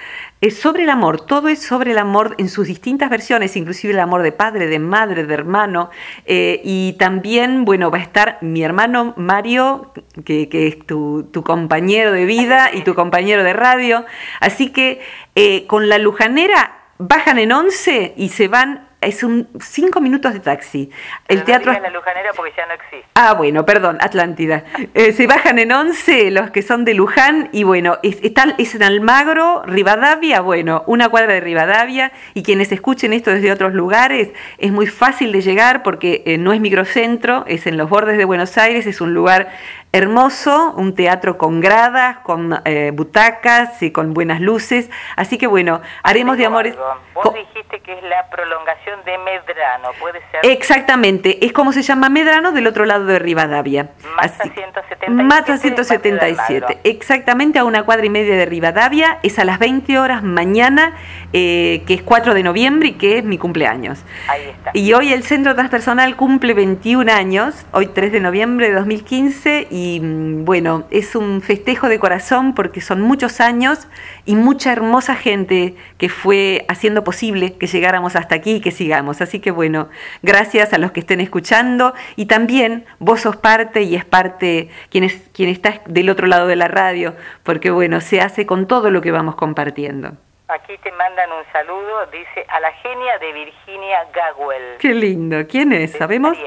Es 0.43 0.59
sobre 0.59 0.83
el 0.83 0.91
amor, 0.91 1.23
todo 1.25 1.49
es 1.49 1.63
sobre 1.63 1.93
el 1.93 1.99
amor 1.99 2.35
en 2.37 2.51
sus 2.51 2.67
distintas 2.67 3.09
versiones, 3.09 3.57
inclusive 3.57 3.95
el 3.95 4.01
amor 4.01 4.23
de 4.23 4.33
padre, 4.33 4.67
de 4.67 4.79
madre, 4.79 5.25
de 5.25 5.33
hermano. 5.33 5.89
Eh, 6.27 6.61
y 6.63 6.93
también, 6.99 7.65
bueno, 7.65 7.91
va 7.91 7.97
a 7.97 8.03
estar 8.03 8.37
mi 8.43 8.63
hermano 8.63 9.15
Mario, 9.17 9.95
que, 10.27 10.47
es 10.53 10.87
tu, 10.87 11.31
compañero 11.43 12.13
de 12.13 12.27
vida 12.27 12.71
y 12.75 12.83
tu 12.83 12.95
compañero 12.95 13.45
de 13.45 13.55
radio. 13.55 14.05
Así 14.41 14.73
que 14.73 15.01
eh, 15.37 15.67
con 15.67 15.89
la 15.89 15.97
Lujanera 15.97 16.83
bajan 16.99 17.39
en 17.39 17.53
11 17.53 18.13
y 18.19 18.29
se 18.29 18.49
van 18.49 18.86
es 19.01 19.23
un 19.23 19.49
cinco 19.61 20.01
minutos 20.01 20.33
de 20.33 20.41
taxi. 20.41 20.91
El 21.29 21.45
teatro. 21.45 21.73
No 21.73 21.81
la 21.81 21.91
Lujanera 21.91 22.31
porque 22.35 22.53
ya 22.57 22.67
no 22.67 22.75
existe. 22.75 23.07
Ah, 23.15 23.35
bueno, 23.35 23.65
perdón, 23.65 23.99
Atlántida. 24.01 24.65
Eh, 24.95 25.13
se 25.13 25.27
bajan 25.27 25.59
en 25.59 25.73
11 25.73 26.31
los 26.31 26.51
que 26.51 26.63
son 26.63 26.85
de 26.85 26.95
Luján 26.95 27.49
y 27.53 27.65
bueno, 27.65 27.99
es, 28.03 28.19
es 28.23 28.75
en 28.75 28.83
Almagro, 28.83 29.63
Rivadavia, 29.67 30.41
bueno, 30.41 30.83
una 30.87 31.09
cuadra 31.09 31.35
de 31.35 31.41
Rivadavia 31.41 32.13
y 32.35 32.43
quienes 32.43 32.73
escuchen 32.73 33.13
esto 33.13 33.31
desde 33.31 33.53
otros 33.53 33.75
lugares 33.75 34.31
es 34.59 34.73
muy 34.73 34.87
fácil 34.87 35.33
de 35.33 35.41
llegar 35.41 35.83
porque 35.83 36.23
eh, 36.27 36.39
no 36.39 36.53
es 36.53 36.61
microcentro, 36.61 37.45
es 37.47 37.67
en 37.67 37.77
los 37.77 37.89
bordes 37.89 38.19
de 38.19 38.25
Buenos 38.25 38.57
Aires, 38.59 38.87
es 38.87 39.01
un 39.01 39.15
lugar 39.15 39.49
hermoso, 39.97 40.75
un 40.77 40.95
teatro 40.95 41.39
con 41.39 41.61
gradas, 41.61 42.19
con 42.19 42.61
eh, 42.65 42.91
butacas 42.93 43.83
y 43.83 43.91
con 43.91 44.13
buenas 44.13 44.41
luces. 44.41 44.91
Así 45.17 45.39
que 45.39 45.47
bueno, 45.47 45.81
haremos 46.03 46.37
de 46.37 46.47
amores. 46.47 46.75
Vos 47.15 47.33
dijiste 47.33 47.81
que 47.81 47.95
es 47.95 48.03
la 48.03 48.29
prolongación 48.29 49.03
de 49.05 49.17
Medrano, 49.19 49.89
¿puede 49.99 50.21
ser? 50.31 50.51
Exactamente, 50.51 51.45
es 51.45 51.53
como 51.53 51.73
se 51.73 51.83
llama 51.83 52.11
Medrano 52.11 52.53
del 52.53 52.67
otro 52.67 52.85
lado 52.85 53.07
de 53.07 53.19
Rivadavia. 53.19 53.91
Mata 54.17 54.45
177. 54.45 55.11
Mata 55.11 55.57
177, 55.57 56.79
exactamente 56.85 57.59
a 57.59 57.65
una 57.65 57.85
cuadra 57.85 58.05
y 58.05 58.11
media 58.11 58.37
de 58.37 58.45
Rivadavia, 58.45 59.19
es 59.23 59.39
a 59.39 59.45
las 59.45 59.59
20 59.59 59.99
horas 59.99 60.23
mañana, 60.23 60.93
eh, 61.33 61.83
que 61.87 61.95
es 61.95 62.03
4 62.03 62.35
de 62.35 62.43
noviembre 62.43 62.89
y 62.89 62.93
que 62.93 63.19
es 63.19 63.25
mi 63.25 63.39
cumpleaños. 63.39 64.05
Ahí 64.29 64.49
está. 64.51 64.73
Y 64.75 64.93
hoy 64.93 65.13
el 65.13 65.23
Centro 65.23 65.55
Transpersonal 65.55 66.17
cumple 66.17 66.53
21 66.53 67.11
años, 67.11 67.67
hoy 67.73 67.87
3 67.87 68.13
de 68.13 68.21
noviembre 68.21 68.69
de 68.69 68.75
2015 68.75 69.69
y 69.71 69.86
mm, 70.03 70.45
bueno, 70.45 70.85
es 70.91 71.17
un 71.17 71.43
festejo 71.43 71.89
de 71.89 71.99
corazón 71.99 72.55
porque 72.55 72.81
son 72.81 73.01
muchos 73.01 73.41
años 73.41 73.89
y 74.25 74.35
mucha 74.37 74.73
hermosa 74.73 75.15
gente 75.17 75.75
que 75.99 76.09
fue 76.09 76.65
haciendo 76.69 77.05
posible 77.05 77.55
que 77.59 77.67
llegáramos 77.67 78.17
hasta 78.17 78.35
aquí 78.35 78.57
y 78.57 78.61
que 78.61 78.71
sigamos. 78.71 79.21
Así 79.21 79.41
que 79.41 79.51
bueno, 79.51 79.89
gracias 80.23 80.73
a 80.73 80.79
los 80.79 80.93
que 80.93 81.01
estén 81.01 81.21
escuchando 81.21 81.95
y 82.17 82.27
también 82.27 82.85
vos 82.99 83.21
sos 83.21 83.37
parte 83.37 83.83
y 83.83 83.97
es 83.97 84.05
parte 84.05 84.71
quien, 84.91 85.05
es, 85.05 85.29
quien 85.33 85.49
está 85.49 85.81
del 85.87 86.11
otro 86.11 86.27
lado 86.27 86.47
de 86.47 86.57
la 86.57 86.69
radio, 86.69 87.15
porque 87.43 87.71
bueno, 87.71 88.01
se 88.01 88.21
hace 88.21 88.47
con 88.47 88.67
todo 88.67 88.91
lo 88.91 89.01
que 89.01 89.13
vamos 89.13 89.35
compartiendo. 89.37 90.13
Aquí 90.49 90.79
te 90.79 90.93
mandan 90.93 91.33
un 91.33 91.45
saludo, 91.53 92.07
dice 92.13 92.47
a 92.49 92.61
la 92.61 92.71
genia 92.75 93.19
de 93.19 93.33
Virginia 93.33 94.07
Gagwell. 94.15 94.79
Qué 94.79 94.95
lindo, 94.95 95.45
¿quién 95.49 95.73
es? 95.73 95.93
¿Sabemos? 95.93 96.39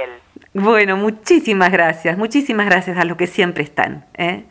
Bueno, 0.53 0.97
muchísimas 0.97 1.71
gracias, 1.71 2.17
muchísimas 2.17 2.65
gracias 2.65 2.97
a 2.97 3.05
los 3.05 3.17
que 3.17 3.27
siempre 3.27 3.63
están. 3.63 4.05
¿eh? 4.17 4.45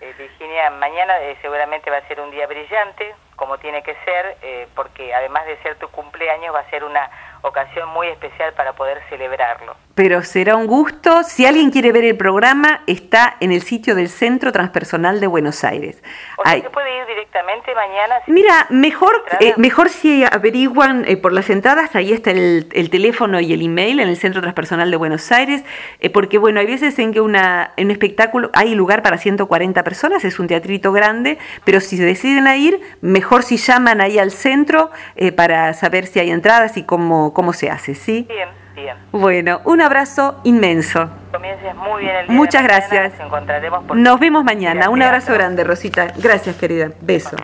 Eh, 0.00 0.14
Virginia, 0.18 0.70
mañana 0.70 1.20
eh, 1.20 1.36
seguramente 1.40 1.88
va 1.88 1.98
a 1.98 2.08
ser 2.08 2.20
un 2.20 2.32
día 2.32 2.48
brillante, 2.48 3.14
como 3.36 3.56
tiene 3.58 3.82
que 3.84 3.94
ser, 4.04 4.36
porque 4.74 5.14
además 5.14 5.46
de 5.46 5.56
ser 5.62 5.76
tu 5.76 5.88
cumpleaños 5.88 6.52
va 6.52 6.60
a 6.60 6.70
ser 6.70 6.82
una 6.82 7.10
ocasión 7.42 7.88
muy 7.90 8.08
especial 8.08 8.54
para 8.54 8.72
poder 8.72 9.00
celebrarlo 9.08 9.76
pero 9.96 10.22
será 10.22 10.56
un 10.56 10.66
gusto. 10.66 11.22
Si 11.24 11.46
alguien 11.46 11.70
quiere 11.70 11.90
ver 11.90 12.04
el 12.04 12.18
programa, 12.18 12.82
está 12.86 13.34
en 13.40 13.50
el 13.50 13.62
sitio 13.62 13.94
del 13.94 14.10
Centro 14.10 14.52
Transpersonal 14.52 15.20
de 15.20 15.26
Buenos 15.26 15.64
Aires. 15.64 16.02
O 16.36 16.42
sea, 16.44 16.60
¿se 16.60 16.68
puede 16.68 16.98
ir 16.98 17.06
directamente 17.06 17.74
mañana? 17.74 18.16
Mira, 18.26 18.66
mejor, 18.68 19.24
eh, 19.40 19.54
mejor 19.56 19.88
si 19.88 20.22
averiguan 20.22 21.06
eh, 21.08 21.16
por 21.16 21.32
las 21.32 21.48
entradas, 21.48 21.96
ahí 21.96 22.12
está 22.12 22.30
el, 22.30 22.68
teléfono 22.90 23.40
y 23.40 23.54
el 23.54 23.62
email 23.62 23.98
en 24.00 24.08
el 24.08 24.18
Centro 24.18 24.42
Transpersonal 24.42 24.90
de 24.90 24.98
Buenos 24.98 25.32
Aires, 25.32 25.64
eh, 26.00 26.10
porque 26.10 26.36
bueno, 26.36 26.60
hay 26.60 26.66
veces 26.66 26.98
en 26.98 27.14
que 27.14 27.22
una, 27.22 27.72
en 27.78 27.86
un 27.86 27.90
espectáculo 27.90 28.50
hay 28.52 28.74
lugar 28.74 29.02
para 29.02 29.16
140 29.16 29.82
personas, 29.82 30.26
es 30.26 30.38
un 30.38 30.46
teatrito 30.46 30.92
grande, 30.92 31.38
pero 31.64 31.80
si 31.80 31.96
se 31.96 32.04
deciden 32.04 32.46
a 32.46 32.58
ir, 32.58 32.82
mejor 33.00 33.44
si 33.44 33.56
llaman 33.56 34.02
ahí 34.02 34.18
al 34.18 34.30
centro 34.30 34.90
para 35.36 35.72
saber 35.72 36.06
si 36.06 36.20
hay 36.20 36.30
entradas 36.30 36.76
y 36.76 36.82
cómo, 36.82 37.32
cómo 37.32 37.54
se 37.54 37.70
hace, 37.70 37.94
¿sí? 37.94 38.26
Bien. 38.28 38.65
Bueno, 39.12 39.60
un 39.64 39.80
abrazo 39.80 40.40
inmenso. 40.44 41.08
Comiences 41.32 41.74
muy 41.74 42.02
bien 42.02 42.16
el 42.16 42.26
día 42.28 42.36
Muchas 42.36 42.62
gracias. 42.62 43.12
Nos 43.12 43.26
encontraremos 43.26 43.96
Nos 43.96 44.20
vemos 44.20 44.44
mañana. 44.44 44.90
Un 44.90 45.02
abrazo 45.02 45.32
grande, 45.32 45.64
Rosita. 45.64 46.12
Gracias, 46.16 46.56
querida. 46.56 46.90
Beso. 47.00 47.36